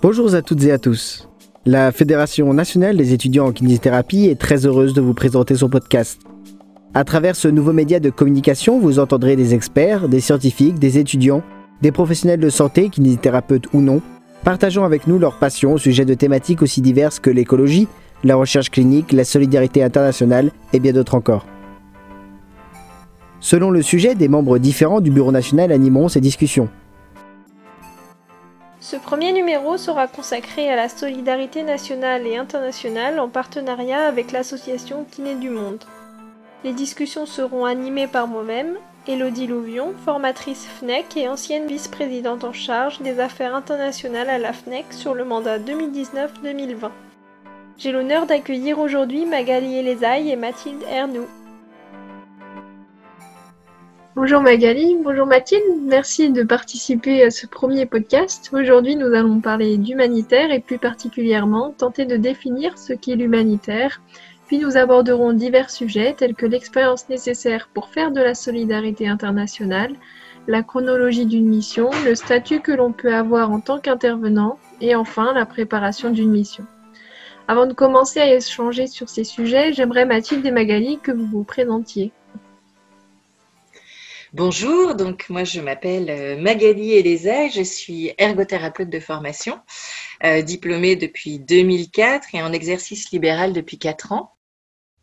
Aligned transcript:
Bonjour 0.00 0.32
à 0.34 0.42
toutes 0.42 0.62
et 0.62 0.70
à 0.70 0.78
tous. 0.78 1.28
La 1.66 1.90
Fédération 1.90 2.54
nationale 2.54 2.96
des 2.96 3.12
étudiants 3.12 3.48
en 3.48 3.52
kinésithérapie 3.52 4.26
est 4.26 4.40
très 4.40 4.64
heureuse 4.64 4.94
de 4.94 5.00
vous 5.00 5.12
présenter 5.12 5.56
son 5.56 5.68
podcast. 5.68 6.20
À 6.94 7.02
travers 7.02 7.34
ce 7.34 7.48
nouveau 7.48 7.72
média 7.72 7.98
de 7.98 8.08
communication, 8.08 8.78
vous 8.78 9.00
entendrez 9.00 9.34
des 9.34 9.54
experts, 9.54 10.08
des 10.08 10.20
scientifiques, 10.20 10.78
des 10.78 10.98
étudiants, 10.98 11.42
des 11.82 11.90
professionnels 11.90 12.38
de 12.38 12.48
santé, 12.48 12.90
kinésithérapeutes 12.90 13.66
ou 13.72 13.80
non, 13.80 14.00
partageant 14.44 14.84
avec 14.84 15.08
nous 15.08 15.18
leur 15.18 15.38
passion 15.38 15.72
au 15.72 15.78
sujet 15.78 16.04
de 16.04 16.14
thématiques 16.14 16.62
aussi 16.62 16.80
diverses 16.80 17.18
que 17.18 17.30
l'écologie, 17.30 17.88
la 18.22 18.36
recherche 18.36 18.70
clinique, 18.70 19.12
la 19.12 19.24
solidarité 19.24 19.82
internationale 19.82 20.52
et 20.72 20.78
bien 20.78 20.92
d'autres 20.92 21.16
encore. 21.16 21.44
Selon 23.40 23.70
le 23.70 23.82
sujet, 23.82 24.14
des 24.14 24.28
membres 24.28 24.58
différents 24.58 25.00
du 25.00 25.10
Bureau 25.10 25.32
national 25.32 25.72
animeront 25.72 26.08
ces 26.08 26.20
discussions. 26.20 26.68
Ce 28.90 28.96
premier 28.96 29.32
numéro 29.32 29.76
sera 29.76 30.06
consacré 30.06 30.70
à 30.70 30.74
la 30.74 30.88
solidarité 30.88 31.62
nationale 31.62 32.26
et 32.26 32.38
internationale 32.38 33.20
en 33.20 33.28
partenariat 33.28 34.06
avec 34.06 34.32
l'association 34.32 35.04
Kiné 35.04 35.34
du 35.34 35.50
Monde. 35.50 35.84
Les 36.64 36.72
discussions 36.72 37.26
seront 37.26 37.66
animées 37.66 38.06
par 38.06 38.28
moi-même, 38.28 38.78
Elodie 39.06 39.46
Louvion, 39.46 39.92
formatrice 40.06 40.64
FNEC 40.64 41.18
et 41.18 41.28
ancienne 41.28 41.66
vice-présidente 41.66 42.44
en 42.44 42.54
charge 42.54 43.02
des 43.02 43.20
affaires 43.20 43.54
internationales 43.54 44.30
à 44.30 44.38
la 44.38 44.54
FNEC 44.54 44.86
sur 44.90 45.12
le 45.12 45.26
mandat 45.26 45.58
2019-2020. 45.58 46.88
J'ai 47.76 47.92
l'honneur 47.92 48.24
d'accueillir 48.24 48.78
aujourd'hui 48.78 49.26
Magali 49.26 49.76
Elezaï 49.76 50.30
et 50.30 50.36
Mathilde 50.36 50.82
Ernoux. 50.90 51.28
Bonjour 54.20 54.40
Magali, 54.40 54.96
bonjour 55.00 55.26
Mathilde, 55.26 55.62
merci 55.84 56.30
de 56.30 56.42
participer 56.42 57.22
à 57.22 57.30
ce 57.30 57.46
premier 57.46 57.86
podcast. 57.86 58.50
Aujourd'hui, 58.52 58.96
nous 58.96 59.14
allons 59.14 59.38
parler 59.40 59.76
d'humanitaire 59.76 60.50
et 60.50 60.58
plus 60.58 60.78
particulièrement 60.78 61.70
tenter 61.70 62.04
de 62.04 62.16
définir 62.16 62.76
ce 62.78 62.94
qu'est 62.94 63.14
l'humanitaire. 63.14 64.02
Puis 64.48 64.58
nous 64.58 64.76
aborderons 64.76 65.34
divers 65.34 65.70
sujets 65.70 66.16
tels 66.18 66.34
que 66.34 66.46
l'expérience 66.46 67.08
nécessaire 67.08 67.68
pour 67.72 67.90
faire 67.90 68.10
de 68.10 68.20
la 68.20 68.34
solidarité 68.34 69.06
internationale, 69.06 69.94
la 70.48 70.64
chronologie 70.64 71.26
d'une 71.26 71.48
mission, 71.48 71.88
le 72.04 72.16
statut 72.16 72.58
que 72.58 72.72
l'on 72.72 72.90
peut 72.90 73.14
avoir 73.14 73.52
en 73.52 73.60
tant 73.60 73.78
qu'intervenant 73.78 74.58
et 74.80 74.96
enfin 74.96 75.32
la 75.32 75.46
préparation 75.46 76.10
d'une 76.10 76.32
mission. 76.32 76.64
Avant 77.46 77.66
de 77.66 77.72
commencer 77.72 78.18
à 78.18 78.34
échanger 78.34 78.88
sur 78.88 79.08
ces 79.08 79.22
sujets, 79.22 79.72
j'aimerais 79.72 80.06
Mathilde 80.06 80.44
et 80.44 80.50
Magali 80.50 80.98
que 80.98 81.12
vous 81.12 81.26
vous 81.26 81.44
présentiez. 81.44 82.12
Bonjour, 84.34 84.94
donc 84.94 85.30
moi 85.30 85.44
je 85.44 85.58
m'appelle 85.58 86.10
euh, 86.10 86.36
Magali 86.38 86.92
Eleza, 86.92 87.48
je 87.48 87.62
suis 87.62 88.12
ergothérapeute 88.18 88.90
de 88.90 89.00
formation, 89.00 89.58
euh, 90.22 90.42
diplômée 90.42 90.96
depuis 90.96 91.38
2004 91.38 92.34
et 92.34 92.42
en 92.42 92.52
exercice 92.52 93.10
libéral 93.10 93.54
depuis 93.54 93.78
4 93.78 94.12
ans. 94.12 94.36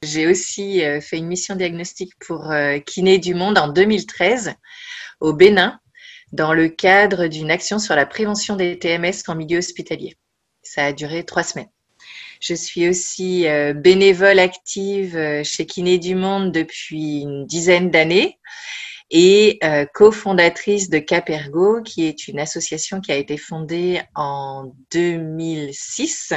J'ai 0.04 0.28
aussi 0.28 0.86
euh, 0.86 1.02
fait 1.02 1.18
une 1.18 1.26
mission 1.26 1.56
diagnostique 1.56 2.14
pour 2.20 2.54
Kiné 2.86 3.18
du 3.18 3.34
Monde 3.34 3.58
en 3.58 3.68
2013 3.68 4.54
au 5.22 5.34
Bénin 5.34 5.80
dans 6.32 6.54
le 6.54 6.70
cadre 6.70 7.26
d'une 7.26 7.50
action 7.50 7.80
sur 7.80 7.96
la 7.96 8.06
prévention 8.06 8.56
des 8.56 8.78
TMS 8.78 9.24
en 9.28 9.34
milieu 9.34 9.58
hospitalier. 9.58 10.18
Ça 10.62 10.86
a 10.86 10.94
duré 10.94 11.26
trois 11.26 11.44
semaines. 11.44 11.72
Je 12.42 12.54
suis 12.54 12.88
aussi 12.88 13.48
bénévole 13.76 14.38
active 14.38 15.42
chez 15.44 15.66
Kiné 15.66 15.98
du 15.98 16.14
Monde 16.14 16.52
depuis 16.52 17.22
une 17.22 17.48
dizaine 17.48 17.90
d'années 17.90 18.38
et 19.12 19.60
euh, 19.64 19.86
cofondatrice 19.94 20.90
de 20.90 20.98
Capergo, 21.00 21.82
qui 21.84 22.06
est 22.06 22.28
une 22.28 22.40
association 22.40 23.02
qui 23.02 23.12
a 23.12 23.16
été 23.16 23.38
fondée 23.38 24.02
en 24.16 24.74
2006, 24.92 26.34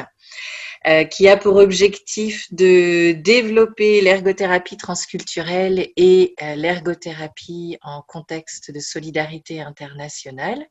euh, 0.86 1.05
qui 1.05 1.28
a 1.28 1.36
pour 1.36 1.56
objectif 1.56 2.46
de 2.52 3.12
développer 3.12 4.01
l'ergothérapie 4.01 4.77
transculturelle 4.77 5.89
et 5.96 6.34
euh, 6.42 6.55
l'ergothérapie 6.55 7.78
en 7.83 8.02
contexte 8.07 8.70
de 8.70 8.78
solidarité 8.78 9.61
internationale. 9.61 10.67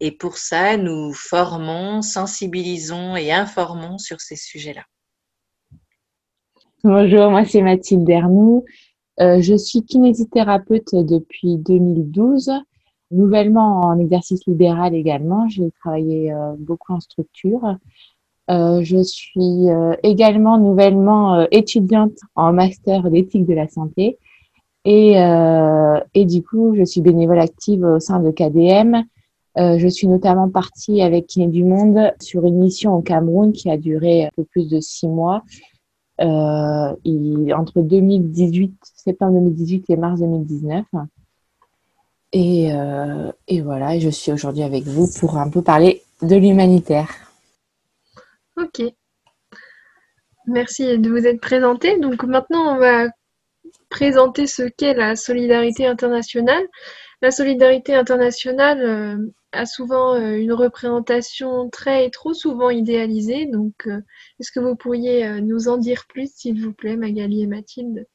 Et 0.00 0.12
pour 0.12 0.38
ça, 0.38 0.76
nous 0.76 1.12
formons, 1.12 2.02
sensibilisons 2.02 3.16
et 3.16 3.32
informons 3.32 3.98
sur 3.98 4.20
ces 4.20 4.36
sujets-là. 4.36 4.84
Bonjour, 6.84 7.30
moi 7.30 7.44
c'est 7.44 7.62
Mathilde 7.62 8.04
Dernoux. 8.04 8.64
Euh, 9.20 9.40
je 9.40 9.54
suis 9.54 9.82
kinésithérapeute 9.82 10.94
depuis 10.94 11.56
2012, 11.56 12.52
nouvellement 13.10 13.80
en 13.80 13.98
exercice 13.98 14.46
libéral 14.46 14.94
également. 14.94 15.48
J'ai 15.48 15.70
travaillé 15.80 16.32
euh, 16.32 16.52
beaucoup 16.58 16.92
en 16.92 17.00
structure. 17.00 17.76
Euh, 18.50 18.80
je 18.82 19.02
suis 19.02 19.66
également 20.02 20.58
nouvellement 20.58 21.46
étudiante 21.50 22.18
en 22.34 22.52
master 22.52 23.10
d'éthique 23.10 23.46
de 23.46 23.54
la 23.54 23.68
santé. 23.68 24.18
Et, 24.84 25.14
et 26.14 26.24
du 26.26 26.44
coup, 26.44 26.76
je 26.76 26.84
suis 26.84 27.00
bénévole 27.00 27.40
active 27.40 27.82
au 27.82 27.98
sein 27.98 28.20
de 28.20 28.30
KDM. 28.30 29.02
je 29.56 29.88
suis 29.88 30.06
notamment 30.06 30.48
partie 30.48 31.02
avec 31.02 31.26
Kiné 31.26 31.48
du 31.48 31.64
Monde 31.64 32.12
sur 32.20 32.44
une 32.44 32.60
mission 32.60 32.94
au 32.94 33.02
Cameroun 33.02 33.52
qui 33.52 33.68
a 33.68 33.76
duré 33.76 34.26
un 34.26 34.30
peu 34.36 34.44
plus 34.44 34.68
de 34.68 34.78
six 34.78 35.08
mois 35.08 35.42
euh, 36.20 36.94
entre 37.54 37.80
2018, 37.82 38.74
septembre 38.94 39.34
2018 39.34 39.90
et 39.90 39.96
mars 39.96 40.20
2019. 40.20 40.84
Et, 42.32 42.72
euh, 42.72 43.30
et 43.48 43.60
voilà, 43.60 43.98
je 43.98 44.08
suis 44.08 44.32
aujourd'hui 44.32 44.62
avec 44.62 44.84
vous 44.84 45.08
pour 45.20 45.38
un 45.38 45.48
peu 45.48 45.62
parler 45.62 46.02
de 46.22 46.36
l'humanitaire. 46.36 47.08
Ok. 48.56 48.82
Merci 50.46 50.98
de 50.98 51.10
vous 51.10 51.26
être 51.26 51.40
présenté. 51.40 51.98
Donc 51.98 52.22
maintenant, 52.24 52.74
on 52.74 52.78
va 52.78 53.08
présenter 53.88 54.46
ce 54.46 54.62
qu'est 54.62 54.94
la 54.94 55.16
solidarité 55.16 55.86
internationale. 55.86 56.64
La 57.22 57.30
solidarité 57.30 57.94
internationale, 57.94 58.80
euh, 58.80 59.16
a 59.56 59.66
souvent 59.66 60.14
euh, 60.14 60.36
une 60.36 60.52
représentation 60.52 61.68
très 61.70 62.06
et 62.06 62.10
trop 62.10 62.34
souvent 62.34 62.70
idéalisée. 62.70 63.46
Donc, 63.46 63.74
euh, 63.86 64.00
est-ce 64.38 64.52
que 64.52 64.60
vous 64.60 64.76
pourriez 64.76 65.26
euh, 65.26 65.40
nous 65.40 65.68
en 65.68 65.78
dire 65.78 66.04
plus, 66.08 66.30
s'il 66.32 66.62
vous 66.62 66.72
plaît, 66.72 66.96
Magali 66.96 67.42
et 67.42 67.46
Mathilde? 67.46 68.06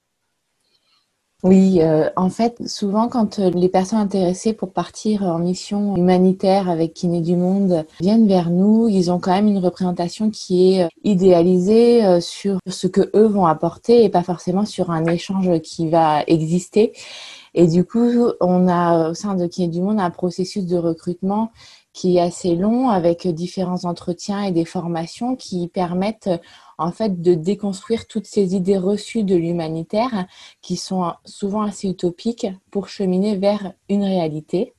Oui, 1.43 1.81
en 2.15 2.29
fait, 2.29 2.67
souvent 2.67 3.07
quand 3.07 3.39
les 3.39 3.67
personnes 3.67 3.97
intéressées 3.97 4.53
pour 4.53 4.71
partir 4.71 5.23
en 5.23 5.39
mission 5.39 5.95
humanitaire 5.95 6.69
avec 6.69 6.93
Kiné 6.93 7.19
du 7.19 7.35
Monde 7.35 7.83
viennent 7.99 8.27
vers 8.27 8.51
nous, 8.51 8.87
ils 8.87 9.09
ont 9.09 9.17
quand 9.17 9.31
même 9.31 9.47
une 9.47 9.57
représentation 9.57 10.29
qui 10.29 10.75
est 10.75 10.87
idéalisée 11.03 12.21
sur 12.21 12.59
ce 12.67 12.85
que 12.85 13.09
eux 13.15 13.25
vont 13.25 13.47
apporter 13.47 14.03
et 14.03 14.09
pas 14.09 14.21
forcément 14.21 14.65
sur 14.67 14.91
un 14.91 15.03
échange 15.05 15.61
qui 15.61 15.89
va 15.89 16.21
exister. 16.27 16.93
Et 17.53 17.67
du 17.67 17.83
coup, 17.83 18.31
on 18.39 18.67
a 18.67 19.09
au 19.09 19.13
sein 19.13 19.35
de 19.35 19.45
Kiné 19.45 19.67
du 19.67 19.81
Monde 19.81 19.99
un 19.99 20.09
processus 20.09 20.65
de 20.65 20.77
recrutement 20.77 21.51
qui 21.93 22.17
est 22.17 22.21
assez 22.21 22.55
long 22.55 22.89
avec 22.89 23.27
différents 23.27 23.83
entretiens 23.83 24.43
et 24.43 24.51
des 24.51 24.63
formations 24.63 25.35
qui 25.35 25.67
permettent 25.67 26.29
en 26.77 26.91
fait 26.91 27.21
de 27.21 27.33
déconstruire 27.33 28.07
toutes 28.07 28.25
ces 28.25 28.55
idées 28.55 28.77
reçues 28.77 29.23
de 29.23 29.35
l'humanitaire 29.35 30.27
qui 30.61 30.77
sont 30.77 31.13
souvent 31.25 31.63
assez 31.63 31.89
utopiques 31.89 32.47
pour 32.71 32.87
cheminer 32.87 33.35
vers 33.35 33.73
une 33.89 34.03
réalité. 34.03 34.73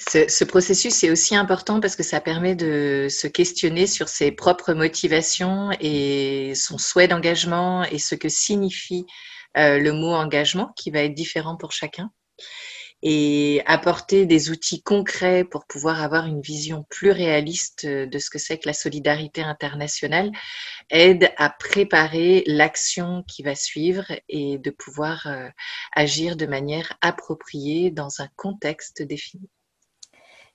Ce, 0.00 0.28
ce, 0.28 0.44
processus 0.44 1.02
est 1.02 1.10
aussi 1.10 1.34
important 1.34 1.80
parce 1.80 1.96
que 1.96 2.04
ça 2.04 2.20
permet 2.20 2.54
de 2.54 3.08
se 3.10 3.26
questionner 3.26 3.88
sur 3.88 4.08
ses 4.08 4.30
propres 4.30 4.72
motivations 4.72 5.70
et 5.80 6.52
son 6.54 6.78
souhait 6.78 7.08
d'engagement 7.08 7.82
et 7.82 7.98
ce 7.98 8.14
que 8.14 8.28
signifie 8.28 9.06
euh, 9.56 9.78
le 9.78 9.92
mot 9.92 10.12
engagement 10.12 10.72
qui 10.76 10.90
va 10.90 11.00
être 11.00 11.14
différent 11.14 11.56
pour 11.56 11.72
chacun 11.72 12.10
et 13.02 13.62
apporter 13.66 14.26
des 14.26 14.50
outils 14.50 14.82
concrets 14.82 15.44
pour 15.44 15.66
pouvoir 15.66 16.02
avoir 16.02 16.26
une 16.26 16.40
vision 16.40 16.84
plus 16.90 17.12
réaliste 17.12 17.86
de 17.86 18.18
ce 18.18 18.28
que 18.28 18.38
c'est 18.38 18.58
que 18.58 18.68
la 18.68 18.72
solidarité 18.72 19.42
internationale 19.42 20.32
aide 20.90 21.30
à 21.36 21.50
préparer 21.50 22.42
l'action 22.46 23.22
qui 23.28 23.42
va 23.42 23.54
suivre 23.54 24.06
et 24.28 24.58
de 24.58 24.70
pouvoir 24.70 25.26
euh, 25.26 25.48
agir 25.94 26.36
de 26.36 26.46
manière 26.46 26.92
appropriée 27.00 27.90
dans 27.92 28.20
un 28.20 28.28
contexte 28.36 29.02
défini. 29.02 29.48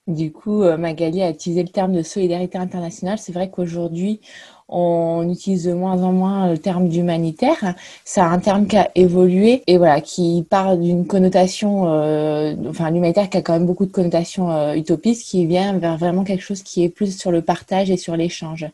Du 0.08 0.34
coup, 0.34 0.64
euh, 0.64 0.76
Magali 0.78 1.22
a 1.22 1.30
utilisé 1.30 1.64
le 1.64 1.70
terme 1.70 1.94
de 1.94 2.02
solidarité 2.04 2.58
internationale. 2.58 3.18
C'est 3.18 3.32
vrai 3.32 3.50
qu'aujourd'hui, 3.50 4.20
on 4.68 5.30
utilise 5.30 5.64
de 5.64 5.74
moins 5.74 6.04
en 6.04 6.12
moins 6.12 6.52
le 6.52 6.58
terme 6.58 6.90
d'humanitaire. 6.90 7.74
C'est 8.04 8.20
un 8.20 8.40
terme 8.40 8.68
qui 8.68 8.76
a 8.76 8.92
évolué 8.96 9.64
et 9.66 9.78
voilà, 9.78 10.02
qui 10.02 10.46
part 10.50 10.78
d'une 10.78 11.08
connotation, 11.08 11.88
euh, 11.88 12.54
enfin 12.68 12.92
l'humanitaire 12.92 13.30
qui 13.30 13.38
a 13.38 13.42
quand 13.42 13.54
même 13.54 13.66
beaucoup 13.66 13.86
de 13.86 13.94
connotations 13.94 14.52
euh, 14.52 14.74
utopistes, 14.76 15.24
qui 15.26 15.46
vient 15.46 15.78
vers 15.80 15.98
vraiment 15.98 16.26
quelque 16.26 16.42
chose 16.44 16.64
qui 16.64 16.84
est 16.84 16.90
plus 16.90 17.18
sur 17.18 17.32
le 17.32 17.42
partage 17.42 17.90
et 17.90 17.98
sur 17.98 18.18
l'échange. 18.18 18.68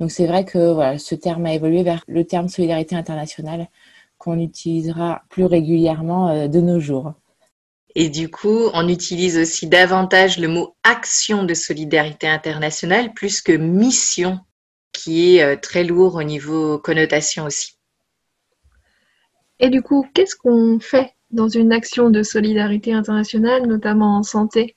Donc 0.00 0.10
c'est 0.10 0.26
vrai 0.26 0.44
que 0.44 0.72
voilà, 0.72 0.98
ce 0.98 1.14
terme 1.14 1.46
a 1.46 1.54
évolué 1.54 1.84
vers 1.84 2.02
le 2.08 2.24
terme 2.24 2.48
solidarité 2.48 2.96
internationale 2.96 3.68
qu'on 4.18 4.38
utilisera 4.40 5.22
plus 5.28 5.44
régulièrement 5.44 6.48
de 6.48 6.60
nos 6.60 6.80
jours. 6.80 7.12
Et 7.94 8.08
du 8.08 8.30
coup, 8.30 8.70
on 8.72 8.88
utilise 8.88 9.36
aussi 9.36 9.66
davantage 9.66 10.38
le 10.38 10.48
mot 10.48 10.76
action 10.82 11.44
de 11.44 11.54
solidarité 11.54 12.26
internationale 12.26 13.12
plus 13.12 13.40
que 13.42 13.52
mission, 13.52 14.40
qui 14.92 15.36
est 15.36 15.42
euh, 15.42 15.56
très 15.56 15.84
lourd 15.84 16.14
au 16.14 16.22
niveau 16.22 16.78
connotation 16.78 17.44
aussi. 17.44 17.78
Et 19.60 19.68
du 19.68 19.82
coup, 19.82 20.06
qu'est-ce 20.14 20.36
qu'on 20.36 20.80
fait 20.80 21.14
dans 21.30 21.48
une 21.48 21.72
action 21.72 22.10
de 22.10 22.22
solidarité 22.22 22.92
internationale, 22.92 23.66
notamment 23.66 24.16
en 24.16 24.22
santé? 24.22 24.76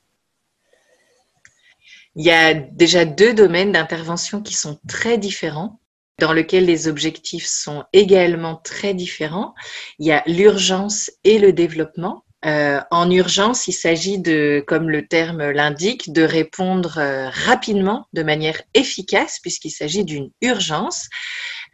Il 2.15 2.25
y 2.25 2.31
a 2.31 2.53
déjà 2.53 3.03
deux 3.03 3.33
domaines 3.33 3.71
d'intervention 3.71 4.41
qui 4.41 4.53
sont 4.53 4.79
très 4.87 5.17
différents 5.17 5.79
dans 6.19 6.33
lesquels 6.33 6.65
les 6.65 6.87
objectifs 6.87 7.45
sont 7.45 7.83
également 7.93 8.55
très 8.55 8.93
différents. 8.93 9.53
Il 9.99 10.07
y 10.07 10.11
a 10.11 10.23
l'urgence 10.27 11.11
et 11.23 11.39
le 11.39 11.51
développement. 11.51 12.24
Euh, 12.45 12.79
en 12.91 13.09
urgence, 13.09 13.67
il 13.67 13.73
s'agit 13.73 14.19
de, 14.19 14.63
comme 14.67 14.89
le 14.89 15.07
terme 15.07 15.49
l'indique, 15.49 16.13
de 16.13 16.21
répondre 16.21 16.97
euh, 16.99 17.29
rapidement, 17.29 18.05
de 18.13 18.21
manière 18.21 18.61
efficace, 18.73 19.39
puisqu'il 19.41 19.71
s'agit 19.71 20.05
d'une 20.05 20.29
urgence. 20.41 21.07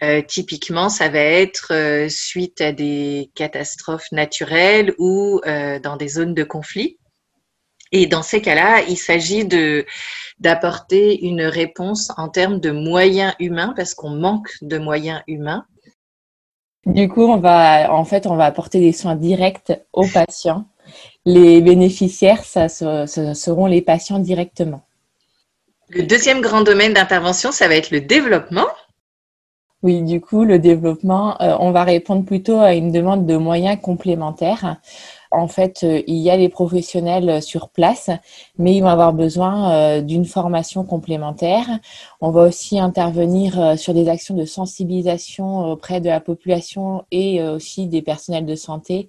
Euh, 0.04 0.22
typiquement, 0.22 0.90
ça 0.90 1.10
va 1.10 1.20
être 1.20 2.08
suite 2.10 2.62
à 2.62 2.72
des 2.72 3.32
catastrophes 3.36 4.12
naturelles 4.12 4.94
ou 4.98 5.42
dans 5.46 5.98
des 5.98 6.08
zones 6.08 6.34
de 6.34 6.44
conflit. 6.44 6.98
Et 7.92 8.08
dans 8.08 8.24
ces 8.24 8.42
cas-là, 8.42 8.84
il 8.88 8.98
s'agit 8.98 9.46
d'apporter 10.40 11.26
une 11.26 11.44
réponse 11.44 12.10
en 12.18 12.30
termes 12.30 12.60
de 12.60 12.72
moyens 12.72 13.34
humains 13.40 13.74
parce 13.76 13.94
qu'on 13.94 14.12
manque 14.12 14.50
de 14.62 14.78
moyens 14.78 15.22
humains. 15.28 15.66
Du 16.86 17.08
coup, 17.10 17.24
on 17.24 17.38
va, 17.38 17.94
en 17.94 18.06
fait, 18.06 18.26
on 18.26 18.36
va 18.36 18.46
apporter 18.46 18.80
des 18.80 18.92
soins 18.92 19.16
directs 19.16 19.72
aux 19.94 20.08
patients. 20.08 20.66
Les 21.26 21.62
bénéficiaires, 21.62 22.44
ça, 22.44 22.68
seront 22.68 23.68
les 23.68 23.82
patients 23.82 24.20
directement. 24.20 24.82
Le 25.90 26.04
deuxième 26.04 26.42
grand 26.42 26.62
domaine 26.62 26.94
d'intervention, 26.94 27.52
ça 27.52 27.68
va 27.68 27.76
être 27.76 27.92
le 27.92 28.02
développement. 28.02 28.68
Oui, 29.84 30.02
du 30.04 30.22
coup, 30.22 30.44
le 30.44 30.60
développement, 30.60 31.40
euh, 31.42 31.56
on 31.60 31.72
va 31.72 31.84
répondre 31.84 32.24
plutôt 32.24 32.60
à 32.60 32.74
une 32.74 32.92
demande 32.92 33.26
de 33.26 33.36
moyens 33.36 33.80
complémentaires 33.82 34.78
en 35.32 35.48
fait, 35.48 35.84
euh, 35.84 36.02
il 36.08 36.18
y 36.18 36.30
a 36.30 36.36
les 36.38 36.50
professionnels 36.50 37.30
euh, 37.30 37.42
sur 37.42 37.70
place, 37.70 38.10
mais 38.58 38.76
ils 38.76 38.82
vont 38.82 38.90
avoir 38.90 39.14
besoin 39.14 39.72
euh, 39.72 40.02
d'une 40.02 40.26
formation 40.26 40.84
complémentaire. 40.84 41.66
On 42.20 42.32
va 42.32 42.44
aussi 42.44 42.80
intervenir 42.80 43.78
sur 43.78 43.94
des 43.94 44.10
actions 44.10 44.36
de 44.36 44.46
sensibilisation 44.46 45.72
auprès 45.72 46.02
de 46.02 46.10
la 46.10 46.20
population 46.20 47.06
et 47.12 47.42
aussi 47.42 47.88
des 47.88 48.02
personnels 48.02 48.46
de 48.46 48.56
santé 48.56 49.08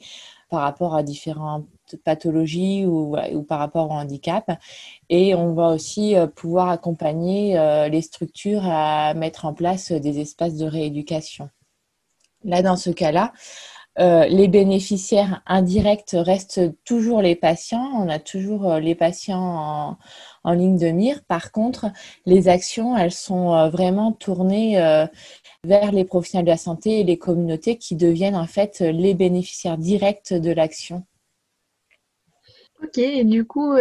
par 0.48 0.60
rapport 0.60 0.94
à 0.94 1.02
différentes 1.02 1.66
pathologies 2.04 2.84
ou, 2.86 3.16
par 3.48 3.58
rapport 3.58 3.90
au 3.90 3.94
handicap. 3.94 4.50
Et 5.08 5.34
on 5.34 5.52
va 5.54 5.68
aussi 5.68 6.14
pouvoir 6.36 6.68
accompagner 6.68 7.58
les 7.90 8.02
structures 8.02 8.62
à 8.64 9.14
mettre 9.14 9.44
en 9.44 9.54
place 9.54 9.92
des 9.92 10.20
espaces 10.20 10.56
de 10.56 10.66
rééducation. 10.66 11.50
Là, 12.44 12.62
dans 12.62 12.76
ce 12.76 12.90
cas-là, 12.90 13.32
euh, 13.98 14.24
les 14.24 14.48
bénéficiaires 14.48 15.42
indirects 15.46 16.14
restent 16.14 16.62
toujours 16.84 17.20
les 17.20 17.36
patients. 17.36 17.90
On 17.94 18.08
a 18.08 18.18
toujours 18.18 18.72
euh, 18.72 18.80
les 18.80 18.94
patients 18.94 19.98
en, 20.44 20.52
ligne 20.52 20.78
de 20.78 20.88
mire. 20.88 21.22
Par 21.24 21.52
contre, 21.52 21.86
les 22.24 22.48
actions, 22.48 22.96
elles 22.96 23.12
sont 23.12 23.54
euh, 23.54 23.68
vraiment 23.68 24.12
tournées 24.12 24.76
vers 25.64 25.92
les 25.92 26.04
professionnels 26.04 26.46
de 26.46 26.50
la 26.50 26.56
santé 26.56 27.00
et 27.00 27.04
les 27.04 27.18
communautés 27.18 27.76
qui 27.76 27.94
deviennent 27.94 28.36
en 28.36 28.46
fait 28.46 28.80
les 28.80 29.14
bénéficiaires 29.14 29.78
directs 29.78 30.32
de 30.32 30.50
l'action. 30.52 31.04
Ok, 32.82 32.98
et 32.98 33.22
du 33.22 33.44
coup, 33.44 33.74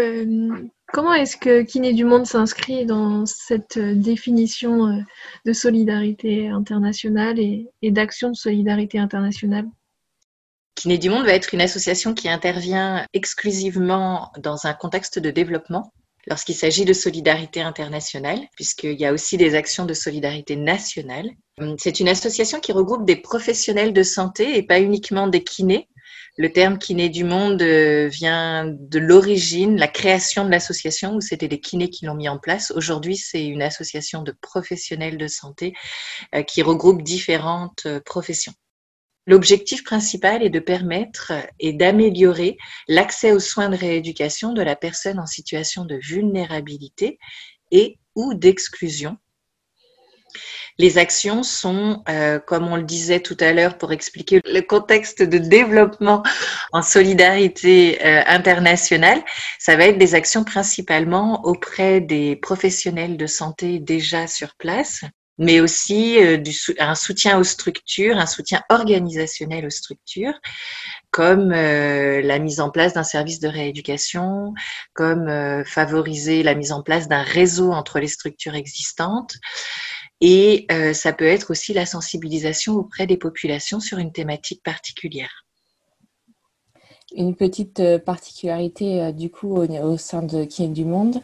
comment 0.94 1.14
est-ce 1.14 1.36
que 1.38 1.64
Kiné 1.64 1.94
du 1.94 2.06
Monde 2.06 2.28
s'inscrit 2.28 2.86
dans 2.86 3.26
cette 3.26 3.80
définition 3.80 5.04
de 5.46 5.54
solidarité 5.54 6.50
internationale 6.50 7.40
et 7.40 7.92
d'action 7.92 8.30
de 8.30 8.36
solidarité 8.36 9.00
internationale? 9.00 9.68
Kiné 10.82 10.98
du 10.98 11.12
Monde 11.12 11.28
va 11.28 11.34
être 11.34 11.54
une 11.54 11.62
association 11.62 12.16
qui 12.16 12.28
intervient 12.28 13.06
exclusivement 13.14 14.32
dans 14.40 14.66
un 14.66 14.74
contexte 14.74 15.20
de 15.20 15.30
développement 15.30 15.94
lorsqu'il 16.26 16.56
s'agit 16.56 16.86
de 16.86 16.94
solidarité 16.94 17.62
internationale, 17.62 18.40
puisqu'il 18.56 19.00
y 19.00 19.06
a 19.06 19.14
aussi 19.14 19.38
des 19.38 19.54
actions 19.54 19.86
de 19.86 19.94
solidarité 19.94 20.56
nationale. 20.56 21.30
C'est 21.78 22.00
une 22.00 22.10
association 22.10 22.60
qui 22.60 22.72
regroupe 22.72 23.06
des 23.06 23.16
professionnels 23.16 23.94
de 23.94 24.02
santé 24.02 24.58
et 24.58 24.64
pas 24.64 24.80
uniquement 24.80 25.28
des 25.28 25.44
kinés. 25.44 25.88
Le 26.38 26.52
terme 26.52 26.80
kiné 26.80 27.10
du 27.10 27.26
monde 27.26 27.62
euh, 27.62 28.08
vient 28.08 28.66
de 28.66 28.98
l'origine, 28.98 29.78
la 29.78 29.88
création 29.88 30.46
de 30.46 30.50
l'association, 30.50 31.14
où 31.14 31.22
c'était 31.22 31.48
des 31.48 31.60
kinés 31.60 31.92
qui 31.92 32.08
l'ont 32.08 32.16
mis 32.16 32.28
en 32.28 32.40
place. 32.40 32.72
Aujourd'hui, 32.72 33.18
c'est 33.18 33.46
une 33.46 33.62
association 33.62 34.24
de 34.24 34.34
professionnels 34.42 35.20
de 35.20 35.28
santé 35.28 35.74
euh, 36.34 36.42
qui 36.42 36.64
regroupe 36.64 37.04
différentes 37.04 37.84
euh, 37.86 38.00
professions. 38.04 38.54
L'objectif 39.28 39.84
principal 39.84 40.42
est 40.44 40.50
de 40.50 40.60
permettre 40.60 41.34
et 41.60 41.74
d'améliorer 41.74 42.58
l'accès 42.88 43.32
aux 43.32 43.40
soins 43.40 43.70
de 43.70 43.78
rééducation 43.78 44.54
de 44.54 44.62
la 44.64 44.76
personne 44.76 45.20
en 45.20 45.28
situation 45.28 45.86
de 45.86 45.96
vulnérabilité 45.96 47.20
et 47.70 48.00
ou 48.16 48.34
d'exclusion. 48.34 49.18
Les 50.78 50.98
actions 50.98 51.44
sont, 51.44 52.04
euh, 52.10 52.40
comme 52.40 52.68
on 52.68 52.78
le 52.78 52.84
disait 52.84 53.20
tout 53.20 53.38
à 53.40 53.54
l'heure 53.54 53.78
pour 53.78 53.92
expliquer 53.92 54.42
le 54.46 54.62
contexte 54.62 55.22
de 55.22 55.38
développement 55.38 56.24
en 56.72 56.82
solidarité 56.82 58.04
euh, 58.04 58.24
internationale, 58.26 59.22
ça 59.60 59.76
va 59.76 59.86
être 59.86 59.98
des 59.98 60.16
actions 60.16 60.44
principalement 60.44 61.46
auprès 61.46 62.02
des 62.02 62.36
professionnels 62.36 63.18
de 63.18 63.28
santé 63.28 63.80
déjà 63.80 64.28
sur 64.28 64.56
place, 64.56 65.04
mais 65.42 65.60
aussi 65.60 66.24
euh, 66.24 66.38
un 66.78 66.94
soutien 66.94 67.40
aux 67.40 67.44
structures, 67.44 68.18
un 68.20 68.28
soutien 68.28 68.62
organisationnel 68.70 69.66
aux 69.66 69.72
structures, 69.72 70.40
comme 71.10 71.52
euh, 71.52 72.22
la 72.22 72.38
mise 72.38 72.60
en 72.60 72.70
place 72.70 72.94
d'un 72.94 73.04
service 73.04 73.40
de 73.40 73.48
rééducation, 73.48 74.54
comme 74.94 75.28
euh, 75.28 75.66
favoriser 75.66 76.44
la 76.44 76.54
mise 76.54 76.72
en 76.72 76.84
place 76.84 77.08
d'un 77.08 77.24
réseau 77.24 77.72
entre 77.72 78.00
les 78.00 78.08
structures 78.08 78.54
existantes. 78.54 79.34
Et 80.24 80.68
ça 80.94 81.14
peut 81.14 81.26
être 81.26 81.50
aussi 81.50 81.74
la 81.74 81.88
sensibilisation 81.88 82.76
auprès 82.76 83.08
des 83.08 83.18
populations 83.18 83.80
sur 83.80 83.98
une 83.98 84.12
thématique 84.12 84.62
particulière. 84.64 85.41
Une 87.16 87.36
petite 87.36 87.82
particularité 88.06 89.12
du 89.12 89.30
coup 89.30 89.58
au, 89.58 89.98
sein 89.98 90.22
de 90.22 90.46
Qui 90.46 90.64
est 90.64 90.68
du 90.70 90.86
Monde, 90.86 91.22